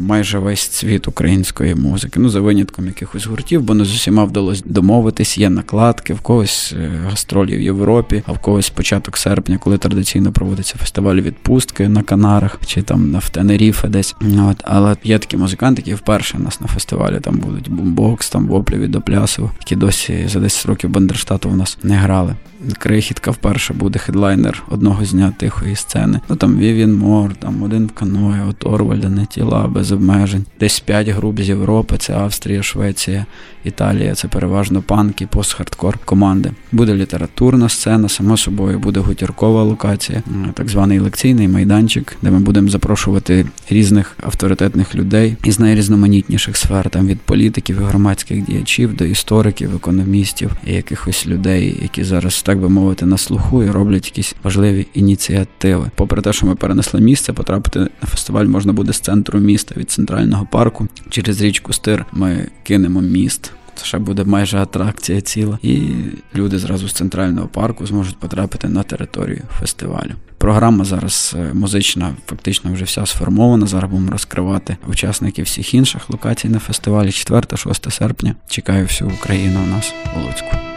майже 0.00 0.38
весь 0.38 0.68
цвіт 0.68 1.08
української 1.08 1.74
музики. 1.74 2.03
Ну, 2.16 2.28
за 2.28 2.40
винятком 2.40 2.86
якихось 2.86 3.26
гуртів, 3.26 3.62
бо 3.62 3.74
не 3.74 3.84
з 3.84 3.94
усіма 3.94 4.24
вдалося 4.24 4.62
домовитись. 4.66 5.38
Є 5.38 5.50
накладки, 5.50 6.14
в 6.14 6.20
когось 6.20 6.74
е, 6.76 6.90
гастролі 7.10 7.56
в 7.56 7.60
Європі, 7.60 8.22
а 8.26 8.32
в 8.32 8.38
когось 8.38 8.70
початок 8.70 9.16
серпня, 9.16 9.58
коли 9.58 9.78
традиційно 9.78 10.32
проводиться 10.32 10.76
фестиваль 10.78 11.16
відпустки 11.16 11.88
на 11.88 12.02
Канарах 12.02 12.60
чи 12.66 12.82
там 12.82 13.18
в 13.18 13.30
Тенеріфе 13.30 13.88
десь. 13.88 14.14
От, 14.50 14.56
Але 14.62 14.96
є 15.04 15.18
такі 15.18 15.36
музиканти, 15.36 15.82
які 15.86 15.94
вперше 15.94 16.38
у 16.38 16.40
нас 16.40 16.60
на 16.60 16.66
фестивалі 16.66 17.20
там 17.20 17.36
будуть 17.36 17.68
бумбокс, 17.68 18.30
там 18.30 18.46
Воплі 18.46 18.78
Відоплясова, 18.78 19.50
які 19.60 19.76
досі 19.76 20.24
за 20.28 20.40
10 20.40 20.66
років 20.66 20.90
Бандерштату 20.90 21.48
у 21.48 21.56
нас 21.56 21.78
не 21.82 21.96
грали. 21.96 22.34
Крихітка 22.78 23.30
вперше 23.30 23.74
буде 23.74 23.98
хедлайнер 23.98 24.62
одного 24.70 25.04
з 25.04 25.12
дня 25.12 25.32
тихої 25.38 25.76
сцени. 25.76 26.20
Ну 26.28 26.36
там 26.36 26.58
Вівьєн 26.58 26.94
Морт, 26.94 27.34
там 27.34 27.62
Один 27.62 27.86
в 27.86 27.92
каное, 27.92 28.42
от 28.50 28.66
O.Torvald, 28.66 29.08
не 29.08 29.26
тіла 29.26 29.66
без 29.66 29.92
обмежень. 29.92 30.44
Десь 30.60 30.80
п'ять 30.80 31.08
груп 31.08 31.40
з 31.40 31.48
Європи, 31.48 31.93
це 31.96 32.14
Австрія, 32.14 32.62
Швеція, 32.62 33.26
Італія. 33.64 34.14
Це 34.14 34.28
переважно 34.28 34.82
панки, 34.82 35.26
пост-хардкор 35.26 35.98
команди. 36.04 36.50
Буде 36.72 36.94
літературна 36.94 37.68
сцена, 37.68 38.08
само 38.08 38.36
собою 38.36 38.78
буде 38.78 39.00
гутіркова 39.00 39.62
локація, 39.62 40.22
так 40.54 40.68
званий 40.68 40.98
лекційний 40.98 41.48
майданчик, 41.48 42.16
де 42.22 42.30
ми 42.30 42.38
будемо 42.38 42.68
запрошувати 42.68 43.46
різних 43.70 44.16
авторитетних 44.22 44.94
людей 44.94 45.36
із 45.44 45.60
найрізноманітніших 45.60 46.56
сфер, 46.56 46.90
там 46.90 47.06
від 47.06 47.20
політиків 47.20 47.80
і 47.80 47.84
громадських 47.84 48.44
діячів 48.44 48.96
до 48.96 49.04
істориків, 49.04 49.76
економістів 49.76 50.50
і 50.66 50.72
якихось 50.72 51.26
людей, 51.26 51.78
які 51.82 52.04
зараз 52.04 52.42
так 52.42 52.58
би 52.58 52.68
мовити 52.68 53.06
на 53.06 53.18
слуху 53.18 53.62
і 53.62 53.70
роблять 53.70 54.06
якісь 54.06 54.34
важливі 54.42 54.86
ініціативи. 54.94 55.90
Попри 55.94 56.22
те, 56.22 56.32
що 56.32 56.46
ми 56.46 56.54
перенесли 56.54 57.00
місце, 57.00 57.32
потрапити 57.32 57.78
на 57.78 58.08
фестиваль 58.08 58.46
можна 58.46 58.72
буде 58.72 58.92
з 58.92 59.00
центру 59.00 59.38
міста 59.38 59.74
від 59.76 59.90
центрального 59.90 60.48
парку 60.50 60.88
через 61.10 61.40
річку 61.40 61.72
Стир. 61.74 62.06
Ми 62.12 62.48
кинемо 62.62 63.00
міст. 63.00 63.52
Це 63.74 63.84
ще 63.84 63.98
буде 63.98 64.24
майже 64.24 64.58
атракція 64.58 65.20
ціла, 65.20 65.58
і 65.62 65.88
люди 66.34 66.58
зразу 66.58 66.88
з 66.88 66.92
центрального 66.92 67.48
парку 67.48 67.86
зможуть 67.86 68.16
потрапити 68.16 68.68
на 68.68 68.82
територію 68.82 69.42
фестивалю. 69.58 70.12
Програма 70.38 70.84
зараз 70.84 71.36
е, 71.38 71.54
музична, 71.54 72.14
фактично 72.26 72.72
вже 72.72 72.84
вся 72.84 73.06
сформована. 73.06 73.66
Зараз 73.66 73.90
будемо 73.90 74.10
розкривати 74.10 74.76
учасників 74.88 75.44
всіх 75.44 75.74
інших 75.74 76.10
локацій 76.10 76.48
на 76.48 76.58
фестивалі 76.58 77.08
4-6 77.08 77.90
серпня. 77.90 78.34
Чекаю 78.48 78.84
всю 78.84 79.10
Україну 79.10 79.60
у 79.64 79.66
нас 79.66 79.94
у 80.16 80.20
Луцьку. 80.20 80.73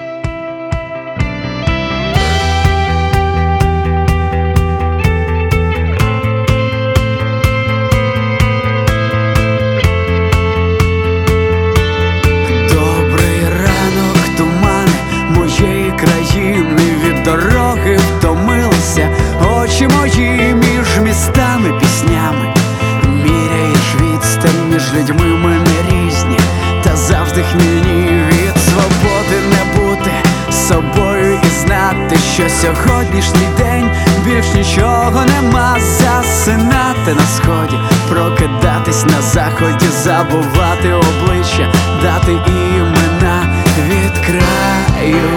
Сьогоднішній 32.37 33.47
день 33.57 33.91
більш 34.25 34.53
нічого 34.53 35.25
нема. 35.25 35.77
Засинати 35.79 37.13
на 37.13 37.25
сході, 37.35 37.77
прокидатись 38.09 39.05
на 39.05 39.21
заході, 39.21 39.87
забувати 39.87 40.93
обличчя, 40.93 41.71
дати 42.01 42.31
імена 42.31 43.63
від 43.89 44.25
краю 44.25 45.29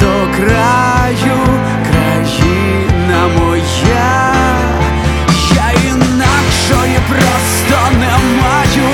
до 0.00 0.36
краю, 0.36 1.38
країна 1.90 3.28
моя, 3.38 4.32
я 5.54 5.90
інакшої 5.90 6.98
просто 7.08 7.98
не 8.00 8.40
маю, 8.42 8.90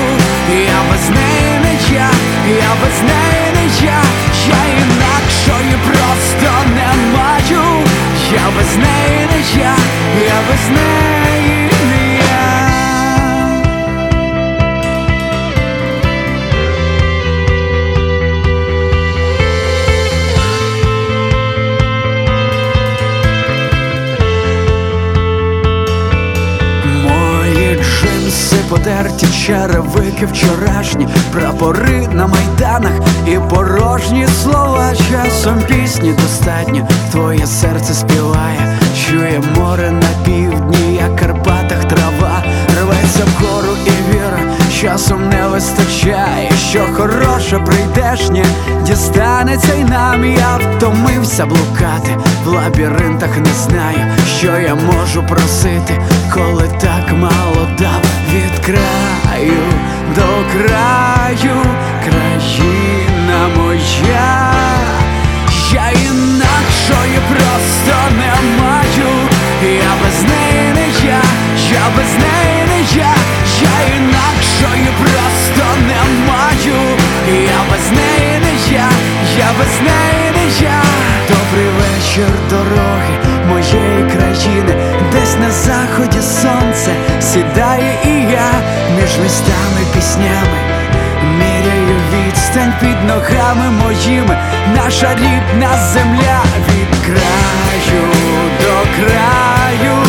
я 0.49 0.79
без 0.91 1.09
неї 1.09 1.59
не 1.63 1.95
я, 1.95 2.09
я 2.47 2.71
без 2.81 3.01
неї 3.01 3.47
не 3.55 3.85
я, 3.85 4.01
я 8.33 8.49
без 8.57 8.77
неї 8.77 9.27
не 9.31 9.61
я, 9.61 9.75
я 10.27 10.41
без 10.49 10.69
неї 10.69 11.69
не 11.89 12.15
я. 12.17 12.71
Мої 26.85 27.75
джинси 27.75 28.55
подерті 28.69 29.27
черевики 29.51 30.25
вчорашні, 30.25 31.07
прапори 31.33 32.07
на 32.11 32.27
майданах 32.27 32.91
і 33.27 33.37
порожні 33.49 34.27
слова 34.43 34.93
часом 34.95 35.61
пісні 35.67 36.13
достатньо. 36.13 36.87
Твоє 37.11 37.47
серце 37.47 37.93
співає, 37.93 38.79
чує 39.05 39.41
море 39.55 39.91
на 39.91 40.25
півдні, 40.25 40.95
як 40.95 41.15
Карпатах 41.15 41.85
трава, 41.85 42.43
рветься 42.81 43.23
вгору 43.25 43.77
і 43.85 43.89
віра, 43.89 44.39
часом 44.81 45.29
не 45.29 45.47
вистачає, 45.47 46.51
що 46.69 46.85
хороше 46.93 47.59
прийдешнє, 47.59 48.45
дістанеться 48.85 49.73
й 49.73 49.83
нам, 49.83 50.25
я 50.25 50.57
втомився 50.57 51.45
блукати 51.45 52.17
в 52.45 52.47
лабіринтах, 52.47 53.37
не 53.37 53.53
знаю, 53.53 53.99
що 54.37 54.47
я 54.47 54.75
можу 54.75 55.23
просити, 55.23 56.01
коли 56.33 56.63
так 56.81 57.13
мало 57.19 57.67
дав 57.79 58.01
від 58.33 58.65
до 60.15 60.45
краю, 60.51 61.57
країна 62.05 63.47
моя. 63.57 64.51
я 65.73 65.89
інакшої 65.91 67.19
просто 67.29 67.95
не 68.17 68.61
маю, 68.61 69.29
я 69.63 69.91
без 70.03 70.21
неї 70.23 70.73
не 70.73 71.07
я, 71.07 71.21
я 71.71 71.85
без 71.97 72.13
неї 72.13 72.60
не 72.81 73.01
я, 73.01 73.15
інакшої 73.97 74.89
просто 74.99 75.65
не 75.87 76.27
маю, 76.27 76.81
я 77.27 77.59
без 77.71 77.91
неї 77.91 78.39
не 78.39 78.75
я, 78.75 78.89
я 79.37 79.49
без 79.59 79.81
неї 79.81 80.31
не 80.35 80.65
я. 80.65 80.81
Добрий 81.27 81.67
вечір, 81.67 82.29
дороги 82.49 83.13
моєї 83.49 84.03
країни, 84.15 84.75
десь 85.11 85.37
на 85.39 85.51
заході 85.51 86.21
сонце 86.21 86.91
сідає 87.21 87.97
і 88.05 88.31
я 88.31 88.51
між 88.95 89.17
листами 89.17 89.81
піснями. 89.95 90.57
Міряю 91.37 91.95
відстань 92.13 92.73
під 92.79 93.03
ногами 93.07 93.71
моїми, 93.83 94.37
наша 94.75 95.15
рідна 95.15 95.77
земля 95.93 96.43
від 96.69 97.05
краю 97.05 98.03
до 98.61 98.75
краю, 98.95 100.00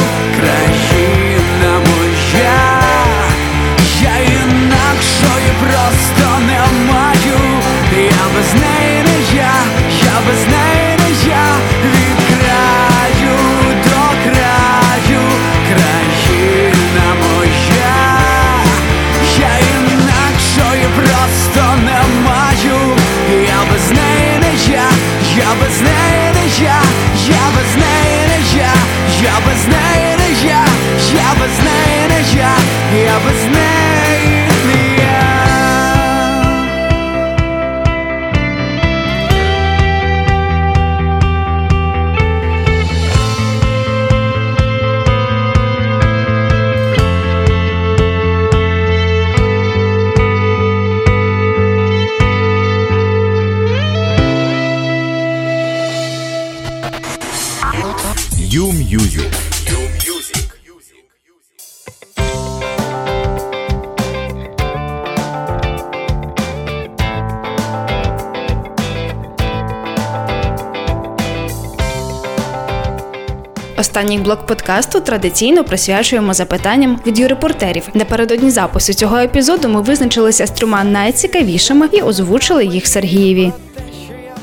Останній 74.03 74.19
блок 74.19 74.47
подкасту 74.47 75.01
традиційно 75.01 75.65
присвячуємо 75.65 76.35
запитанням 76.35 77.01
від 77.07 77.19
юрепортерів. 77.19 77.89
Напередодні 77.95 78.51
запису 78.51 78.95
цього 78.95 79.17
епізоду 79.17 79.69
ми 79.69 79.81
визначилися 79.81 80.47
з 80.47 80.51
трьома 80.51 80.85
найцікавішими 80.85 81.89
і 81.93 82.03
озвучили 82.03 82.65
їх 82.65 82.87
Сергієві. 82.87 83.53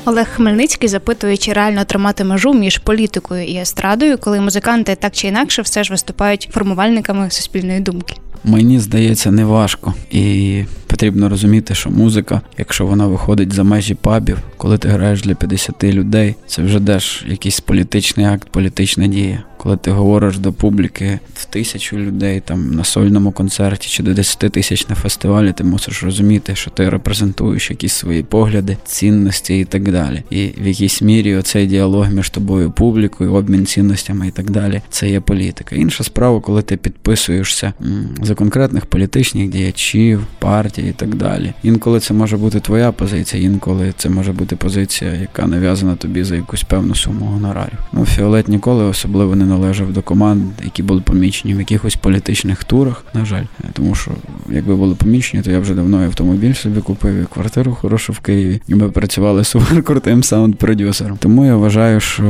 Олег 0.04 0.28
Хмельницький 0.34 0.88
запитує, 0.88 1.36
чи 1.36 1.52
реально 1.52 1.84
тримати 1.84 2.24
межу 2.24 2.54
між 2.54 2.78
політикою 2.78 3.44
і 3.44 3.56
естрадою, 3.56 4.18
коли 4.18 4.40
музиканти 4.40 4.94
так 4.94 5.12
чи 5.12 5.28
інакше 5.28 5.62
все 5.62 5.84
ж 5.84 5.92
виступають 5.92 6.48
формувальниками 6.52 7.30
суспільної 7.30 7.80
думки. 7.80 8.14
Мені 8.44 8.80
здається, 8.80 9.30
не 9.30 9.44
важко. 9.44 9.94
І 10.10 10.62
потрібно 10.86 11.28
розуміти, 11.28 11.74
що 11.74 11.90
музика, 11.90 12.40
якщо 12.58 12.86
вона 12.86 13.06
виходить 13.06 13.52
за 13.52 13.62
межі 13.64 13.94
пабів, 13.94 14.38
коли 14.56 14.78
ти 14.78 14.88
граєш 14.88 15.22
для 15.22 15.34
50 15.34 15.84
людей, 15.84 16.34
це 16.46 16.62
вже 16.62 16.80
теж 16.80 17.24
якийсь 17.28 17.60
політичний 17.60 18.26
акт, 18.26 18.48
політична 18.50 19.06
дія. 19.06 19.42
Коли 19.56 19.76
ти 19.76 19.90
говориш 19.90 20.38
до 20.38 20.52
публіки 20.52 21.18
в 21.34 21.44
тисячу 21.44 21.98
людей 21.98 22.42
там 22.44 22.74
на 22.74 22.84
сольному 22.84 23.32
концерті 23.32 23.88
чи 23.88 24.02
до 24.02 24.14
10 24.14 24.38
тисяч 24.38 24.88
на 24.88 24.94
фестивалі, 24.94 25.52
ти 25.52 25.64
мусиш 25.64 26.02
розуміти, 26.02 26.54
що 26.54 26.70
ти 26.70 26.90
репрезентуєш 26.90 27.70
якісь 27.70 27.92
свої 27.92 28.22
погляди, 28.22 28.76
цінності 28.84 29.58
і 29.58 29.64
так 29.64 29.92
далі. 29.92 30.22
І 30.30 30.46
в 30.60 30.66
якійсь 30.66 31.02
мірі 31.02 31.36
оцей 31.36 31.66
діалог 31.66 32.10
між 32.12 32.30
тобою 32.30 32.70
публікою, 32.70 33.34
обмін 33.34 33.66
цінностями 33.66 34.28
і 34.28 34.30
так 34.30 34.50
далі, 34.50 34.80
це 34.90 35.10
є 35.10 35.20
політика. 35.20 35.76
Інша 35.76 36.04
справа, 36.04 36.40
коли 36.40 36.62
ти 36.62 36.76
підписуєшся 36.76 37.72
м, 37.82 38.08
за 38.30 38.34
конкретних 38.34 38.86
політичних 38.86 39.48
діячів, 39.48 40.26
партій 40.38 40.82
і 40.82 40.92
так 40.92 41.14
далі. 41.14 41.52
Інколи 41.62 42.00
це 42.00 42.14
може 42.14 42.36
бути 42.36 42.60
твоя 42.60 42.92
позиція, 42.92 43.42
інколи 43.42 43.92
це 43.96 44.08
може 44.08 44.32
бути 44.32 44.56
позиція, 44.56 45.12
яка 45.12 45.46
нав'язана 45.46 45.96
тобі 45.96 46.24
за 46.24 46.36
якусь 46.36 46.62
певну 46.62 46.94
суму 46.94 47.26
гонорарів. 47.26 47.78
Ну, 47.92 48.04
Фіолет 48.04 48.48
ніколи 48.48 48.84
особливо 48.84 49.36
не 49.36 49.46
належав 49.46 49.92
до 49.92 50.02
команд, 50.02 50.42
які 50.64 50.82
були 50.82 51.00
помічені 51.00 51.54
в 51.54 51.58
якихось 51.58 51.96
політичних 51.96 52.64
турах, 52.64 53.04
на 53.14 53.24
жаль. 53.24 53.44
Тому 53.72 53.94
що 53.94 54.10
якби 54.50 54.76
були 54.76 54.94
помічені, 54.94 55.42
то 55.42 55.50
я 55.50 55.58
вже 55.58 55.74
давно 55.74 56.02
і 56.02 56.06
автомобіль 56.06 56.52
собі 56.52 56.80
купив, 56.80 57.14
і 57.14 57.24
квартиру 57.24 57.72
хорошу 57.72 58.12
в 58.12 58.18
Києві, 58.18 58.60
і 58.68 58.74
ми 58.74 58.88
працювали 58.88 59.44
суперкрутим 59.44 60.22
саунд-продюсером. 60.22 61.16
Тому 61.18 61.46
я 61.46 61.56
вважаю, 61.56 62.00
що. 62.00 62.24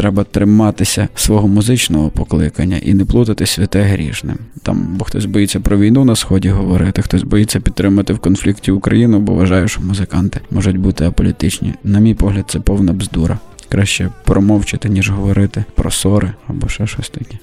Треба 0.00 0.24
триматися 0.24 1.08
свого 1.14 1.48
музичного 1.48 2.10
покликання 2.10 2.76
і 2.76 2.94
не 2.94 3.04
плутати 3.04 3.46
святе 3.46 3.82
грішним. 3.82 4.36
Там, 4.62 4.96
бо 4.96 5.04
хтось 5.04 5.24
боїться 5.24 5.60
про 5.60 5.78
війну 5.78 6.04
на 6.04 6.16
сході 6.16 6.48
говорити, 6.48 7.02
хтось 7.02 7.22
боїться 7.22 7.60
підтримати 7.60 8.12
в 8.12 8.18
конфлікті 8.18 8.70
Україну, 8.70 9.20
бо 9.20 9.34
вважає, 9.34 9.68
що 9.68 9.80
музиканти 9.80 10.40
можуть 10.50 10.76
бути 10.76 11.04
аполітичні. 11.04 11.74
На 11.84 11.98
мій 11.98 12.14
погляд, 12.14 12.44
це 12.48 12.60
повна 12.60 12.92
бздура. 12.92 13.38
Краще 13.68 14.10
промовчати, 14.24 14.88
ніж 14.88 15.10
говорити 15.10 15.64
про 15.74 15.90
сори 15.90 16.32
або 16.48 16.68
ще 16.68 16.86
щось 16.86 17.08
таке. 17.08 17.38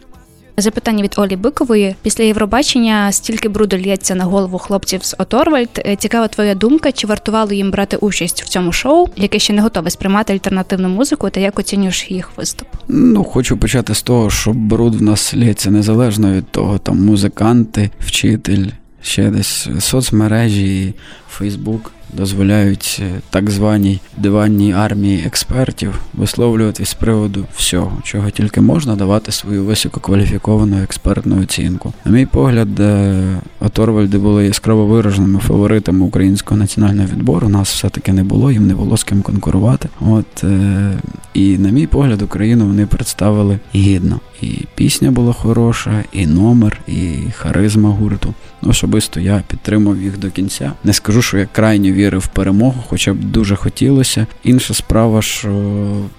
Запитання 0.59 1.03
від 1.03 1.13
Олі 1.17 1.35
Бикової. 1.35 1.95
Після 2.01 2.23
Євробачення 2.23 3.11
стільки 3.11 3.49
бруду 3.49 3.77
лється 3.77 4.15
на 4.15 4.23
голову 4.23 4.57
хлопців 4.57 5.03
з 5.03 5.15
Оторвальд. 5.17 5.69
Е, 5.85 5.95
Цікава 5.95 6.27
твоя 6.27 6.55
думка, 6.55 6.91
чи 6.91 7.07
вартувало 7.07 7.53
їм 7.53 7.71
брати 7.71 7.97
участь 7.97 8.43
в 8.43 8.47
цьому 8.47 8.71
шоу, 8.71 9.07
яке 9.15 9.39
ще 9.39 9.53
не 9.53 9.61
готове 9.61 9.89
сприймати 9.89 10.33
альтернативну 10.33 10.89
музику, 10.89 11.29
та 11.29 11.39
як 11.39 11.59
оцінюєш 11.59 12.11
їх 12.11 12.29
виступ? 12.37 12.67
Ну, 12.87 13.23
хочу 13.23 13.57
почати 13.57 13.95
з 13.95 14.01
того, 14.01 14.29
що 14.29 14.53
бруд 14.53 14.95
в 14.95 15.01
нас 15.01 15.33
лється 15.35 15.71
незалежно 15.71 16.33
від 16.33 16.51
того, 16.51 16.77
там 16.77 17.05
музиканти, 17.05 17.89
вчитель, 17.99 18.65
ще 19.01 19.29
десь 19.29 19.67
соцмережі, 19.79 20.93
Фейсбук 21.29 21.91
дозволяють 22.13 23.01
е, 23.01 23.21
так 23.29 23.49
званій 23.49 23.99
диванній 24.17 24.73
армії 24.73 25.23
експертів 25.25 25.99
висловлюватись 26.13 26.89
з 26.89 26.93
приводу 26.93 27.45
всього, 27.55 27.91
чого 28.03 28.29
тільки 28.29 28.61
можна 28.61 28.95
давати 28.95 29.31
свою 29.31 29.63
висококваліфіковану 29.63 30.77
експертну 30.77 31.41
оцінку. 31.41 31.93
На 32.05 32.11
мій 32.11 32.25
погляд, 32.25 32.79
е, 32.79 33.41
Оторвальди 33.59 34.17
були 34.17 34.45
яскраво 34.45 34.85
вираженими 34.85 35.39
фаворитами 35.39 36.05
українського 36.05 36.59
національного 36.59 37.07
відбору. 37.07 37.49
Нас 37.49 37.73
все-таки 37.73 38.13
не 38.13 38.23
було, 38.23 38.51
їм 38.51 38.67
не 38.67 38.75
було 38.75 38.97
з 38.97 39.03
ким 39.03 39.21
конкурувати. 39.21 39.89
От 40.01 40.43
е, 40.43 40.91
і 41.33 41.57
на 41.57 41.69
мій 41.69 41.87
погляд, 41.87 42.21
Україну 42.21 42.65
вони 42.67 42.85
представили 42.85 43.59
гідно. 43.75 44.19
І 44.41 44.65
пісня 44.75 45.11
була 45.11 45.33
хороша, 45.33 46.03
і 46.11 46.27
номер, 46.27 46.79
і 46.87 47.31
харизма 47.31 47.89
гурту. 47.89 48.33
Особисто 48.61 49.19
я 49.19 49.43
підтримав 49.47 50.01
їх 50.01 50.19
до 50.19 50.31
кінця. 50.31 50.71
Не 50.83 50.93
скажу, 50.93 51.21
що 51.21 51.37
я 51.37 51.47
крайньо 51.51 51.91
вірив 51.97 52.21
в 52.21 52.27
перемогу, 52.27 52.83
хоча 52.87 53.13
б 53.13 53.17
дуже 53.17 53.55
хотілося. 53.55 54.27
Інша 54.43 54.73
справа, 54.73 55.21
що 55.21 55.51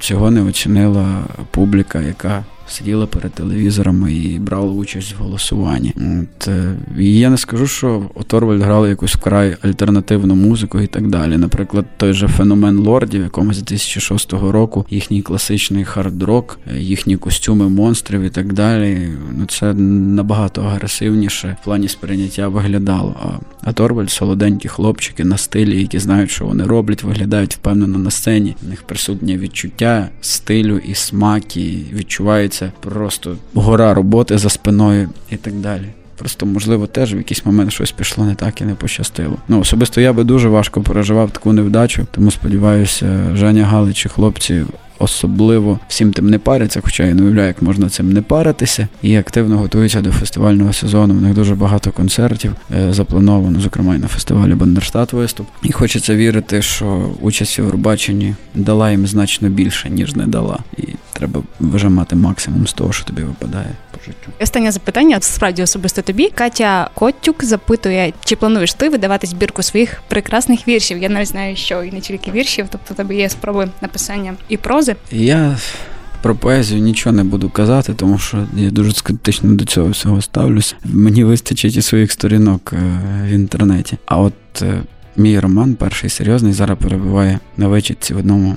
цього 0.01 0.31
не 0.31 0.43
оцінила 0.43 1.25
публіка, 1.51 2.01
яка 2.01 2.45
сиділа 2.69 3.07
перед 3.07 3.33
телевізорами 3.33 4.15
і 4.15 4.39
брала 4.39 4.73
участь 4.73 5.15
в 5.19 5.23
голосуванні. 5.23 5.95
От, 5.97 6.49
е, 6.49 6.75
і 6.99 7.19
я 7.19 7.31
не 7.31 7.37
скажу, 7.37 7.67
що 7.67 8.03
O.Torvald 8.15 8.63
грали 8.63 8.89
якусь 8.89 9.15
вкрай 9.15 9.57
альтернативну 9.63 10.35
музику 10.35 10.81
і 10.81 10.87
так 10.87 11.09
далі. 11.09 11.37
Наприклад, 11.37 11.85
той 11.97 12.13
же 12.13 12.29
феномен 12.29 12.79
лордів, 12.79 13.23
якому 13.23 13.55
з 13.55 13.59
2006 13.59 14.33
року 14.33 14.87
їхній 14.91 15.23
класичний 15.23 15.85
хард-рок, 15.85 16.59
їхні 16.79 17.17
костюми 17.17 17.69
монстрів 17.69 18.21
і 18.21 18.31
так 18.31 18.53
далі. 18.53 19.09
Ну 19.39 19.47
це 19.47 19.75
набагато 19.75 20.63
агресивніше 20.63 21.57
в 21.63 21.65
плані 21.65 21.89
сприйняття 21.89 22.49
виглядало. 22.49 23.17
А 23.23 23.59
а 23.69 23.73
Торвальд 23.73 24.11
солоденькі 24.11 24.69
хлопчики 24.69 25.25
на 25.25 25.39
стилі, 25.39 25.81
які 25.81 25.99
знають, 25.99 26.31
що 26.31 26.45
вони 26.45 26.65
роблять, 26.65 27.03
виглядають 27.03 27.55
впевнено 27.55 27.99
на 27.99 28.11
сцені. 28.11 28.57
У 28.67 28.69
них 28.69 28.83
присутнє 28.83 29.39
відчуття 29.39 30.09
стилю 30.21 30.79
і 30.79 30.95
смак, 30.95 31.57
і 31.57 31.85
відчувається 32.67 32.73
просто 32.81 33.37
гора 33.55 33.95
роботи 33.95 34.39
за 34.39 34.49
спиною 34.49 35.11
і 35.31 35.37
так 35.37 35.55
далі. 35.55 35.89
Просто, 36.19 36.47
можливо, 36.47 36.87
теж 36.87 37.15
в 37.15 37.17
якийсь 37.17 37.47
момент 37.47 37.73
щось 37.73 37.93
пішло 37.93 38.25
не 38.25 38.35
так 38.35 38.61
і 38.61 38.65
не 38.65 38.75
пощастило. 38.75 39.37
Ну, 39.49 39.61
особисто 39.61 40.01
я 40.01 40.13
би 40.13 40.25
дуже 40.25 40.49
важко 40.49 40.83
переживав 40.83 41.31
таку 41.31 41.53
невдачу, 41.53 42.07
тому 42.11 42.31
сподіваюся, 42.31 43.21
Женя 43.35 43.65
Галич 43.65 44.07
і 44.07 44.09
хлопці 44.09 44.65
особливо 44.99 45.79
всім 45.89 46.13
тим 46.13 46.31
не 46.31 46.39
паряться, 46.39 46.81
хоча 46.85 47.05
я 47.05 47.15
не 47.15 47.23
уявляю, 47.23 47.47
як 47.47 47.63
можна 47.63 47.89
цим 47.89 48.13
не 48.13 48.23
паритися, 48.23 48.89
і 49.03 49.17
активно 49.17 49.59
готуються 49.59 50.01
до 50.01 50.13
фестивального 50.13 50.73
сезону. 50.73 51.15
У 51.15 51.21
них 51.21 51.35
дуже 51.35 51.55
багато 51.55 51.93
концертів 51.93 52.55
е, 52.77 52.93
заплановано, 52.93 53.61
зокрема 53.61 53.95
і 53.95 53.99
на 53.99 54.09
фестивалі 54.09 54.55
Бандерштат 54.55 55.13
виступ. 55.13 55.47
І 55.63 55.73
хочеться 55.73 56.15
вірити, 56.15 56.63
що 56.63 57.11
участь 57.21 57.59
у 57.59 57.63
Євробаченні 57.63 58.35
дала 58.55 58.91
їм 58.91 59.07
значно 59.07 59.49
більше, 59.49 59.91
ніж 59.91 60.17
не 60.17 60.27
дала. 60.27 60.59
І 60.77 60.83
треба 61.13 61.43
вижимати 61.61 62.17
максимум 62.17 62.67
з 62.67 62.73
того, 62.73 62.93
що 62.93 63.05
тобі 63.05 63.23
випадає 63.23 63.71
по 63.99 64.05
життю. 64.05 64.33
Останнє 64.41 64.71
запитання 64.71 65.19
справді 65.21 65.63
особисто 65.63 66.03
тобі. 66.03 66.31
Катя 66.35 66.91
Котюк 66.95 67.45
запитує, 67.45 68.13
чи 68.25 68.37
плануєш 68.37 68.75
ти 68.75 68.89
видавати 68.89 69.27
збірку 69.27 69.63
своїх 69.63 70.03
прекрасних 70.09 70.69
віршів? 70.69 70.99
Я 70.99 71.09
навіть 71.09 71.29
знаю, 71.29 71.57
що 71.57 71.83
і 71.83 71.93
не 71.93 72.01
тільки 72.01 72.31
віршів, 72.31 72.67
тобто 72.71 72.95
у 72.95 72.97
тебе 72.97 73.15
є 73.15 73.29
спроби 73.29 73.69
написання 73.81 74.35
і 74.49 74.57
прози. 74.57 74.97
Я 75.11 75.57
про 76.23 76.35
поезію 76.35 76.81
нічого 76.81 77.17
не 77.17 77.25
буду 77.25 77.51
казати, 77.51 77.95
тому 77.95 78.19
що 78.19 78.47
я 78.57 78.71
дуже 78.71 78.93
скептично 78.93 79.55
до 79.55 79.65
цього 79.65 79.89
всього 79.91 80.23
ставлюсь. 80.23 80.77
Мені 80.85 81.25
вистачить 81.25 81.77
і 81.77 81.83
своїх 81.83 82.13
сторінок 82.13 82.73
е, 82.73 82.77
в 83.25 83.29
інтернеті. 83.29 83.99
А 84.07 84.19
от 84.19 84.63
е, 84.63 84.83
мій 85.17 85.41
роман, 85.41 85.75
перший 85.75 86.11
серйозний, 86.11 86.53
зараз 86.53 86.79
перебуває 86.79 87.39
на 87.57 87.69
вичітці 87.69 88.15
в 88.15 88.19
одному 88.19 88.57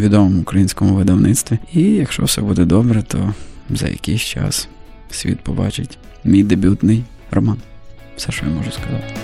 відомому 0.00 0.40
українському 0.40 0.94
видавництві. 0.94 1.58
І 1.72 1.82
якщо 1.82 2.24
все 2.24 2.40
буде 2.40 2.64
добре, 2.64 3.02
то 3.02 3.34
за 3.70 3.88
якийсь 3.88 4.22
час 4.22 4.68
світ 5.14 5.40
побачить 5.40 5.98
мій 6.24 6.42
дебютний 6.42 7.04
роман. 7.30 7.58
Все, 8.16 8.32
що 8.32 8.46
я 8.46 8.52
можу 8.52 8.70
сказати. 8.70 9.14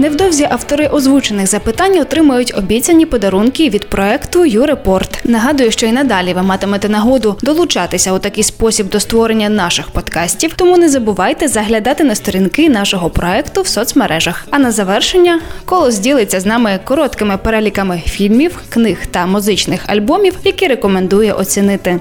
Невдовзі 0.00 0.46
автори 0.50 0.86
озвучених 0.86 1.46
запитань 1.46 1.98
отримають 1.98 2.58
обіцяні 2.58 3.06
подарунки 3.06 3.70
від 3.70 3.88
проекту 3.88 4.44
Юрепорт. 4.44 5.20
Нагадую, 5.24 5.70
що 5.70 5.86
й 5.86 5.92
надалі 5.92 6.34
ви 6.34 6.42
матимете 6.42 6.88
нагоду 6.88 7.36
долучатися 7.42 8.12
у 8.12 8.18
такий 8.18 8.44
спосіб 8.44 8.88
до 8.88 9.00
створення 9.00 9.48
наших 9.48 9.90
подкастів. 9.90 10.54
Тому 10.56 10.78
не 10.78 10.88
забувайте 10.88 11.48
заглядати 11.48 12.04
на 12.04 12.14
сторінки 12.14 12.68
нашого 12.68 13.10
проекту 13.10 13.62
в 13.62 13.66
соцмережах. 13.66 14.46
А 14.50 14.58
на 14.58 14.72
завершення 14.72 15.40
колос 15.64 15.98
ділиться 15.98 16.40
з 16.40 16.46
нами 16.46 16.80
короткими 16.84 17.36
переліками 17.36 18.02
фільмів, 18.06 18.60
книг 18.68 18.98
та 19.10 19.26
музичних 19.26 19.80
альбомів, 19.86 20.34
які 20.44 20.66
рекомендує 20.66 21.32
оцінити. 21.32 22.00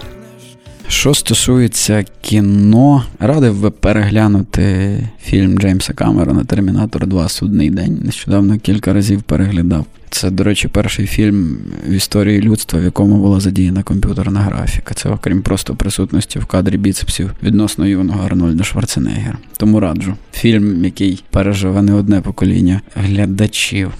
Що 0.90 1.14
стосується 1.14 2.06
кіно, 2.22 3.04
радив 3.20 3.62
би 3.62 3.72
переглянути 3.72 4.98
фільм 5.22 5.60
Джеймса 5.60 5.94
Камерона 5.94 6.44
Термінатор 6.44 7.08
2 7.08 7.30
Судний 7.30 7.70
день. 7.70 8.00
Нещодавно 8.04 8.58
кілька 8.58 8.94
разів 8.94 9.22
переглядав. 9.24 9.86
Це, 10.10 10.30
до 10.30 10.44
речі, 10.44 10.68
перший 10.68 11.08
фільм 11.08 11.58
в 11.88 11.92
історії 11.92 12.42
людства, 12.42 12.80
в 12.80 12.84
якому 12.84 13.18
була 13.18 13.40
задіяна 13.40 13.84
комп'ютерна 13.84 14.40
графіка. 14.40 14.94
Це, 14.94 15.10
окрім 15.10 15.42
просто 15.42 15.76
присутності 15.76 16.40
в 16.40 16.46
кадрі 16.46 16.78
біцепсів 16.78 17.32
відносно 17.44 17.88
юного 17.88 18.26
Арнольда 18.26 18.64
Шварценеггера. 18.64 19.38
Тому 19.58 19.80
раджу. 19.80 20.14
Фільм, 20.34 20.86
який 20.86 21.24
переживе 21.30 21.82
не 21.82 21.94
одне 21.94 22.22
покоління 22.22 22.82
глядачів. 22.96 23.92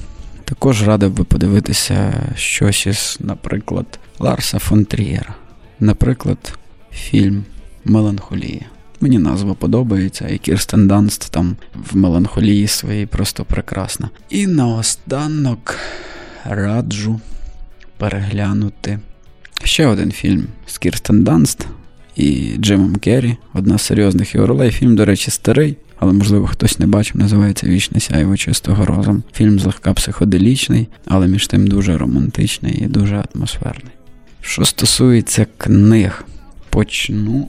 Також 0.46 0.88
радив 0.88 1.12
би 1.12 1.24
подивитися 1.24 2.14
щось 2.36 2.86
із, 2.86 3.18
наприклад, 3.20 4.00
Ларса 4.20 4.60
фон 4.60 4.86
Трієра. 4.86 5.36
Наприклад, 5.80 6.59
фільм 6.94 7.44
Меланхолія. 7.86 8.66
Мені 9.02 9.20
назва 9.20 9.54
подобається, 9.54 10.28
і 10.28 10.38
Кірстен 10.38 10.88
Данст 10.88 11.32
там 11.32 11.56
в 11.92 11.98
меланхолії 11.98 12.68
своїй 12.68 13.06
просто 13.06 13.46
прекрасна. 13.46 14.10
І 14.30 14.48
наостанок 14.48 15.76
раджу 16.46 17.20
переглянути 17.98 19.00
ще 19.64 19.88
один 19.88 20.12
фільм 20.12 20.48
з 20.66 20.78
Кірстен 20.78 21.24
Данст 21.24 21.68
і 22.16 22.56
Джимом 22.58 22.96
Керрі. 22.96 23.38
Одна 23.54 23.78
з 23.78 23.82
серйозних 23.82 24.36
його 24.36 24.48
ролей. 24.48 24.72
Фільм, 24.72 24.96
до 24.96 25.06
речі, 25.06 25.32
старий. 25.32 25.78
Але, 26.00 26.14
можливо, 26.14 26.48
хтось 26.48 26.80
не 26.80 26.88
бачив, 26.88 27.18
називається 27.18 27.68
Вічне 27.68 28.00
сяйво 28.00 28.38
чистого 28.38 28.86
розум. 28.86 29.24
Фільм 29.34 29.60
злегка 29.60 29.94
психоделічний, 29.94 30.88
але 31.06 31.28
між 31.28 31.48
тим 31.48 31.68
дуже 31.68 31.98
романтичний 31.98 32.84
і 32.84 32.86
дуже 32.86 33.24
атмосферний. 33.36 33.94
Що 34.42 34.66
стосується 34.66 35.46
книг, 35.58 36.26
почну 36.70 37.48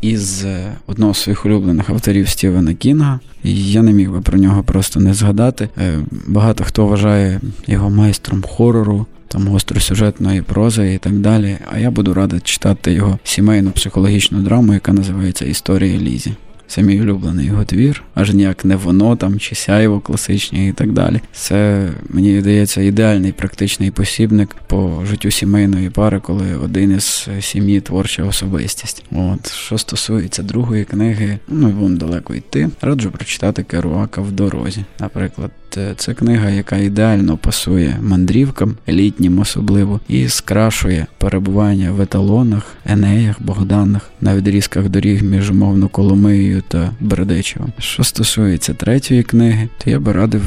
із 0.00 0.44
е, 0.44 0.72
одного 0.86 1.14
з 1.14 1.18
своїх 1.18 1.46
улюблених 1.46 1.90
авторів 1.90 2.28
Стівена 2.28 2.74
Кінга. 2.74 3.20
Я 3.44 3.82
не 3.82 3.92
міг 3.92 4.10
би 4.10 4.20
про 4.20 4.38
нього 4.38 4.62
просто 4.62 5.00
не 5.00 5.14
згадати. 5.14 5.68
Е, 5.78 5.98
багато 6.26 6.64
хто 6.64 6.86
вважає 6.86 7.40
його 7.66 7.90
майстром 7.90 8.42
хорору, 8.48 9.06
там 9.28 9.48
гостросюжетної 9.48 10.42
прози 10.42 10.94
і 10.94 10.98
так 10.98 11.12
далі. 11.12 11.58
А 11.72 11.78
я 11.78 11.90
буду 11.90 12.14
радий 12.14 12.40
читати 12.40 12.92
його 12.92 13.18
сімейну 13.24 13.70
психологічну 13.70 14.38
драму, 14.42 14.74
яка 14.74 14.92
називається 14.92 15.44
Історія 15.44 15.98
Лізі. 15.98 16.32
Це 16.68 16.82
мій 16.82 17.00
улюблений 17.00 17.46
його 17.46 17.64
твір, 17.64 18.02
аж 18.14 18.34
ніяк 18.34 18.64
не 18.64 18.76
воно 18.76 19.16
там 19.16 19.38
чи 19.38 19.54
сяйво 19.54 20.00
класичні 20.00 20.68
і 20.68 20.72
так 20.72 20.92
далі. 20.92 21.20
Це 21.32 21.88
мені 22.08 22.40
здається 22.40 22.80
ідеальний 22.80 23.32
практичний 23.32 23.90
посібник 23.90 24.56
по 24.66 25.04
життю 25.04 25.30
сімейної 25.30 25.90
пари, 25.90 26.20
коли 26.20 26.56
один 26.56 26.96
із 26.96 27.28
сім'ї 27.40 27.80
творча 27.80 28.24
особистість. 28.24 29.04
От 29.12 29.52
що 29.52 29.78
стосується 29.78 30.42
другої 30.42 30.84
книги, 30.84 31.38
ну 31.48 31.70
вам 31.80 31.96
далеко 31.96 32.34
йти. 32.34 32.68
Раджу 32.80 33.10
прочитати 33.10 33.62
Керуака 33.62 34.20
в 34.20 34.32
дорозі. 34.32 34.84
Наприклад, 35.00 35.50
це 35.96 36.14
книга, 36.14 36.50
яка 36.50 36.76
ідеально 36.76 37.36
пасує 37.36 37.98
мандрівкам, 38.02 38.76
літнім 38.88 39.38
особливо, 39.38 40.00
і 40.08 40.28
скрашує 40.28 41.06
перебування 41.18 41.92
в 41.92 42.00
еталонах, 42.00 42.76
енеях, 42.86 43.42
богданах 43.42 44.10
на 44.20 44.36
відрізках 44.36 44.88
доріг 44.88 45.22
між 45.22 45.50
умовно 45.50 45.88
Коломиєю 45.88 46.62
та 46.68 46.90
Бердичевом. 47.00 47.72
Що 47.78 48.04
стосується 48.04 48.74
третьої 48.74 49.22
книги, 49.22 49.68
то 49.84 49.90
я 49.90 50.00
би 50.00 50.12
радив. 50.12 50.42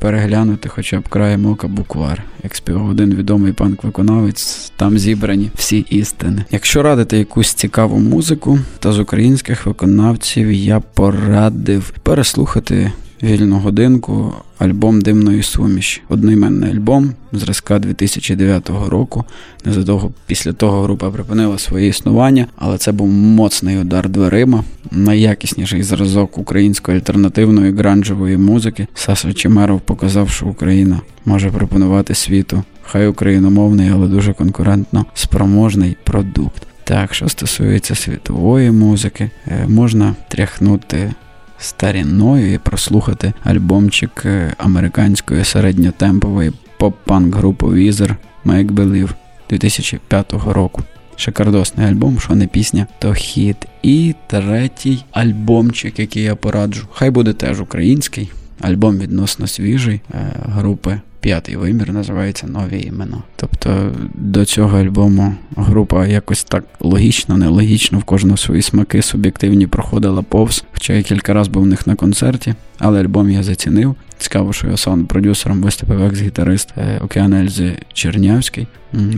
Переглянути 0.00 0.68
хоча 0.68 1.00
б 1.00 1.08
краєм 1.08 1.46
ока 1.46 1.68
буквар, 1.68 2.22
як 2.42 2.54
співав 2.54 2.88
один 2.88 3.14
відомий 3.14 3.52
панк-виконавець, 3.52 4.72
там 4.76 4.98
зібрані 4.98 5.50
всі 5.54 5.78
істини. 5.78 6.44
Якщо 6.50 6.82
радити 6.82 7.18
якусь 7.18 7.54
цікаву 7.54 7.98
музику, 7.98 8.58
то 8.78 8.92
з 8.92 8.98
українських 8.98 9.66
виконавців 9.66 10.52
я 10.52 10.80
порадив 10.80 11.92
переслухати 12.02 12.92
вільну 13.22 13.58
годинку 13.58 14.34
альбом 14.58 15.00
Димної 15.00 15.42
суміші. 15.42 16.02
Одноіменний 16.08 16.70
альбом 16.70 17.12
зразка 17.32 17.78
2009 17.78 18.70
року. 18.88 19.24
Незадовго 19.64 20.12
після 20.26 20.52
того 20.52 20.82
група 20.82 21.10
припинила 21.10 21.58
своє 21.58 21.86
існування, 21.86 22.46
але 22.56 22.78
це 22.78 22.92
був 22.92 23.08
моцний 23.08 23.78
удар 23.78 24.08
дверима, 24.08 24.64
найякісніший 24.90 25.82
зразок 25.82 26.38
української 26.38 26.96
альтернативної 26.96 27.72
гранжевої 27.72 28.36
музики. 28.36 28.86
Саша 28.94 29.32
Чемеров 29.32 29.80
показав, 29.80 30.30
що 30.30 30.46
Україна 30.46 31.00
може 31.24 31.50
пропонувати 31.50 32.14
світу. 32.14 32.62
Хай 32.82 33.06
україномовний, 33.06 33.90
але 33.94 34.06
дуже 34.06 34.32
конкурентно 34.32 35.06
спроможний 35.14 35.96
продукт. 36.04 36.66
Так, 36.84 37.14
що 37.14 37.28
стосується 37.28 37.94
світової 37.94 38.70
музики, 38.70 39.30
е, 39.46 39.66
можна 39.68 40.14
тряхнути 40.28 41.12
старінною 41.60 42.54
і 42.54 42.58
прослухати 42.58 43.32
альбомчик 43.44 44.22
е, 44.24 44.54
американської 44.58 45.44
середньотемпової 45.44 46.52
поп-панк 46.78 47.34
групи 47.34 47.66
Weezer 47.66 48.16
Make 48.46 48.70
Believe 48.70 49.10
2005 49.50 50.32
року. 50.32 50.82
Шикардосний 51.16 51.86
альбом, 51.86 52.20
що 52.20 52.34
не 52.34 52.46
пісня, 52.46 52.86
то 52.98 53.12
хіт. 53.14 53.56
І 53.82 54.14
третій 54.26 55.04
альбомчик, 55.10 55.98
який 55.98 56.22
я 56.22 56.36
пораджу. 56.36 56.86
Хай 56.92 57.10
буде 57.10 57.32
теж 57.32 57.60
український. 57.60 58.30
Альбом 58.60 58.98
відносно 58.98 59.46
свіжий 59.46 60.00
е, 60.14 60.32
групи 60.46 61.00
П'ятий 61.20 61.56
вимір 61.56 61.92
називається 61.92 62.46
Нові 62.46 62.82
імена. 62.82 63.22
Тобто 63.36 63.92
до 64.14 64.44
цього 64.44 64.78
альбому 64.78 65.34
група 65.56 66.06
якось 66.06 66.44
так 66.44 66.64
логічно, 66.80 67.36
нелогічно, 67.36 67.98
в 67.98 68.04
кожного 68.04 68.36
свої 68.36 68.62
смаки 68.62 69.02
суб'єктивні 69.02 69.66
проходила 69.66 70.22
повз. 70.22 70.64
Хоча 70.72 70.92
я 70.92 71.02
кілька 71.02 71.34
разів 71.34 71.52
був 71.52 71.62
в 71.62 71.66
них 71.66 71.86
на 71.86 71.94
концерті, 71.94 72.54
але 72.78 73.00
альбом 73.00 73.30
я 73.30 73.42
зацінив. 73.42 73.94
Цікаво, 74.18 74.52
що 74.52 74.66
я 74.66 74.76
саунд 74.76 75.08
продюсером 75.08 75.62
виступив 75.62 76.02
екс-гітарист 76.02 76.68
е, 76.76 76.98
Океан 77.04 77.32
Ельзи 77.32 77.78
Чернявський. 77.92 78.66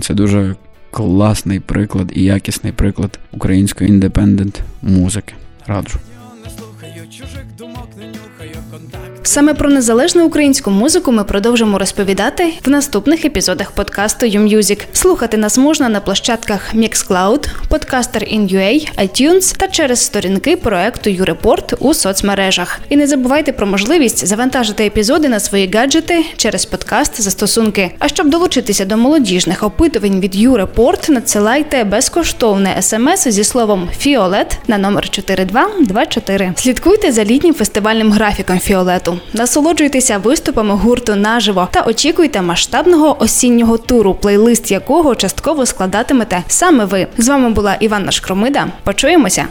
Це 0.01 0.15
дуже 0.15 0.57
класний 0.91 1.61
приклад 1.61 2.13
і 2.15 2.23
якісний 2.23 2.73
приклад 2.73 3.19
української 3.33 3.91
індепендент 3.91 4.61
музики. 4.83 5.35
Раджу. 5.67 5.99
Не 6.45 6.51
слухаю 6.51 7.09
чужих 7.11 7.45
думок, 7.59 7.89
не 7.99 8.07
нюхаю 8.07 8.65
контакт. 8.71 9.12
Саме 9.25 9.55
про 9.55 9.71
незалежну 9.71 10.27
українську 10.27 10.71
музику 10.71 11.13
ми 11.13 11.25
продовжимо 11.25 11.79
розповідати 11.79 12.53
в 12.65 12.71
наступних 12.71 13.25
епізодах 13.25 13.71
подкасту 13.71 14.27
YouMusic. 14.27 14.85
Слухати 14.93 15.37
нас 15.37 15.59
можна 15.59 15.89
на 15.89 16.01
площадках 16.01 16.75
Mixcloud, 16.75 17.49
Podcaster 17.71 18.37
in 18.37 18.55
UA, 18.55 18.89
iTunes 18.99 19.57
та 19.57 19.69
через 19.69 20.01
сторінки 20.01 20.57
проекту 20.57 21.11
YouReport 21.11 21.75
у 21.79 21.95
соцмережах. 21.95 22.81
І 22.89 22.97
не 22.97 23.07
забувайте 23.07 23.53
про 23.53 23.67
можливість 23.67 24.27
завантажити 24.27 24.87
епізоди 24.87 25.29
на 25.29 25.41
свої 25.41 25.71
гаджети 25.75 26.25
через 26.37 26.65
подкаст 26.65 27.21
застосунки. 27.21 27.91
А 27.99 28.09
щоб 28.09 28.31
долучитися 28.31 28.85
до 28.85 28.97
молодіжних 28.97 29.63
опитувань 29.63 30.21
від 30.21 30.37
YouReport, 30.37 31.11
надсилайте 31.11 31.85
безкоштовне 31.85 32.83
смс 32.83 33.29
зі 33.29 33.45
словом 33.45 33.89
Фіолет 33.99 34.59
на 34.67 34.79
номер 34.79 35.09
4224. 35.09 36.53
Слідкуйте 36.57 37.13
за 37.13 37.25
літнім 37.25 37.55
фестивальним 37.55 38.13
графіком 38.13 38.59
Фіолету. 38.59 39.12
Насолоджуйтеся 39.33 40.19
виступами 40.19 40.75
гурту 40.75 41.17
наживо 41.17 41.69
та 41.73 41.83
очікуйте 41.83 42.43
масштабного 42.43 43.23
осіннього 43.23 43.79
туру, 43.79 44.15
плейлист 44.15 44.71
якого 44.71 45.15
частково 45.15 45.67
складатимете 45.67 46.43
саме 46.49 46.85
ви. 46.85 47.07
З 47.19 47.29
вами 47.29 47.51
була 47.51 47.75
Іванна 47.75 48.11
Шкромида. 48.11 48.67
Почуємося. 48.85 49.47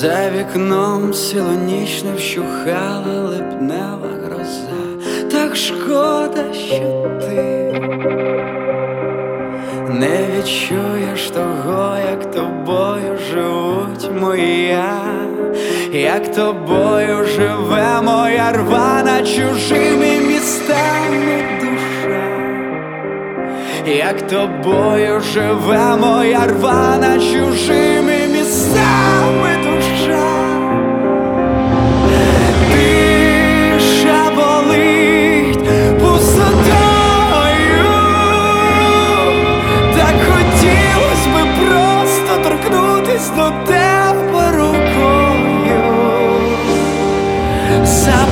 За 0.00 0.30
вікном 0.30 1.12
ніч 1.66 2.02
не 2.02 2.14
вщухала 2.16 3.22
липнева 3.22 4.08
гроза, 4.24 5.08
так 5.30 5.56
шкода, 5.56 6.54
що 6.54 7.10
ти 7.20 7.72
не 9.88 10.18
відчуєш 10.36 11.30
того, 11.30 11.96
як 12.10 12.30
тобою 12.30 13.18
живуть 13.30 14.10
моя, 14.20 14.94
як 15.92 16.34
тобою 16.34 17.24
живе 17.36 18.00
моя 18.02 18.52
рвана 18.52 19.18
чужими 19.18 20.20
містами 20.28 21.44
душа. 21.60 22.26
Як 23.86 24.26
тобою 24.26 25.20
живе 25.20 25.96
моя 25.96 26.46
рвана 26.46 27.18
чужими 27.18 28.18
місцями 28.32 29.55
до 43.16 43.50
тебе 43.66 44.50
рукою. 44.52 45.82
За 47.84 48.26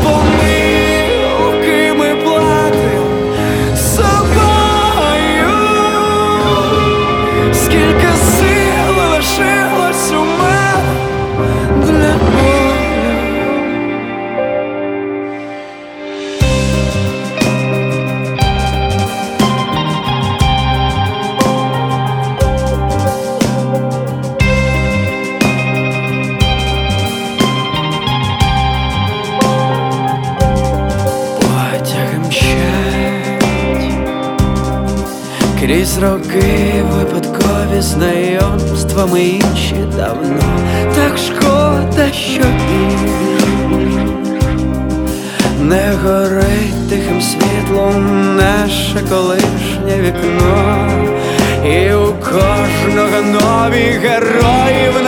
роки 36.04 36.84
випадкові 36.92 37.80
знайомствами 37.80 39.22
інші 39.22 39.76
давно. 39.96 40.42
Так 40.94 41.18
шкода, 41.18 42.12
що 42.12 42.44
не 45.60 45.92
горить 46.04 46.88
тихим 46.88 47.22
світлом 47.22 48.36
наше 48.36 49.00
колишнє 49.10 50.00
вікно, 50.00 50.88
і 51.64 51.94
у 51.94 52.06
кожного 52.06 53.22
нові 53.32 53.98
героїв 54.02 54.92
в 54.92 55.02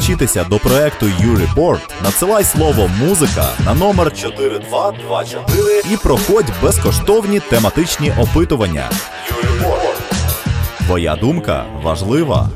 долучитися 0.00 0.44
до 0.44 0.58
проекту 0.58 1.06
U-Report, 1.06 1.78
надсилай 2.04 2.44
слово 2.44 2.90
музика 3.00 3.48
на 3.64 3.74
номер 3.74 4.12
4224 4.16 5.82
і 5.94 5.96
проходь 5.96 6.52
безкоштовні 6.62 7.40
тематичні 7.40 8.12
опитування. 8.20 8.90
U-Report. 9.30 10.86
Твоя 10.86 11.16
думка 11.16 11.64
важлива. 11.82 12.48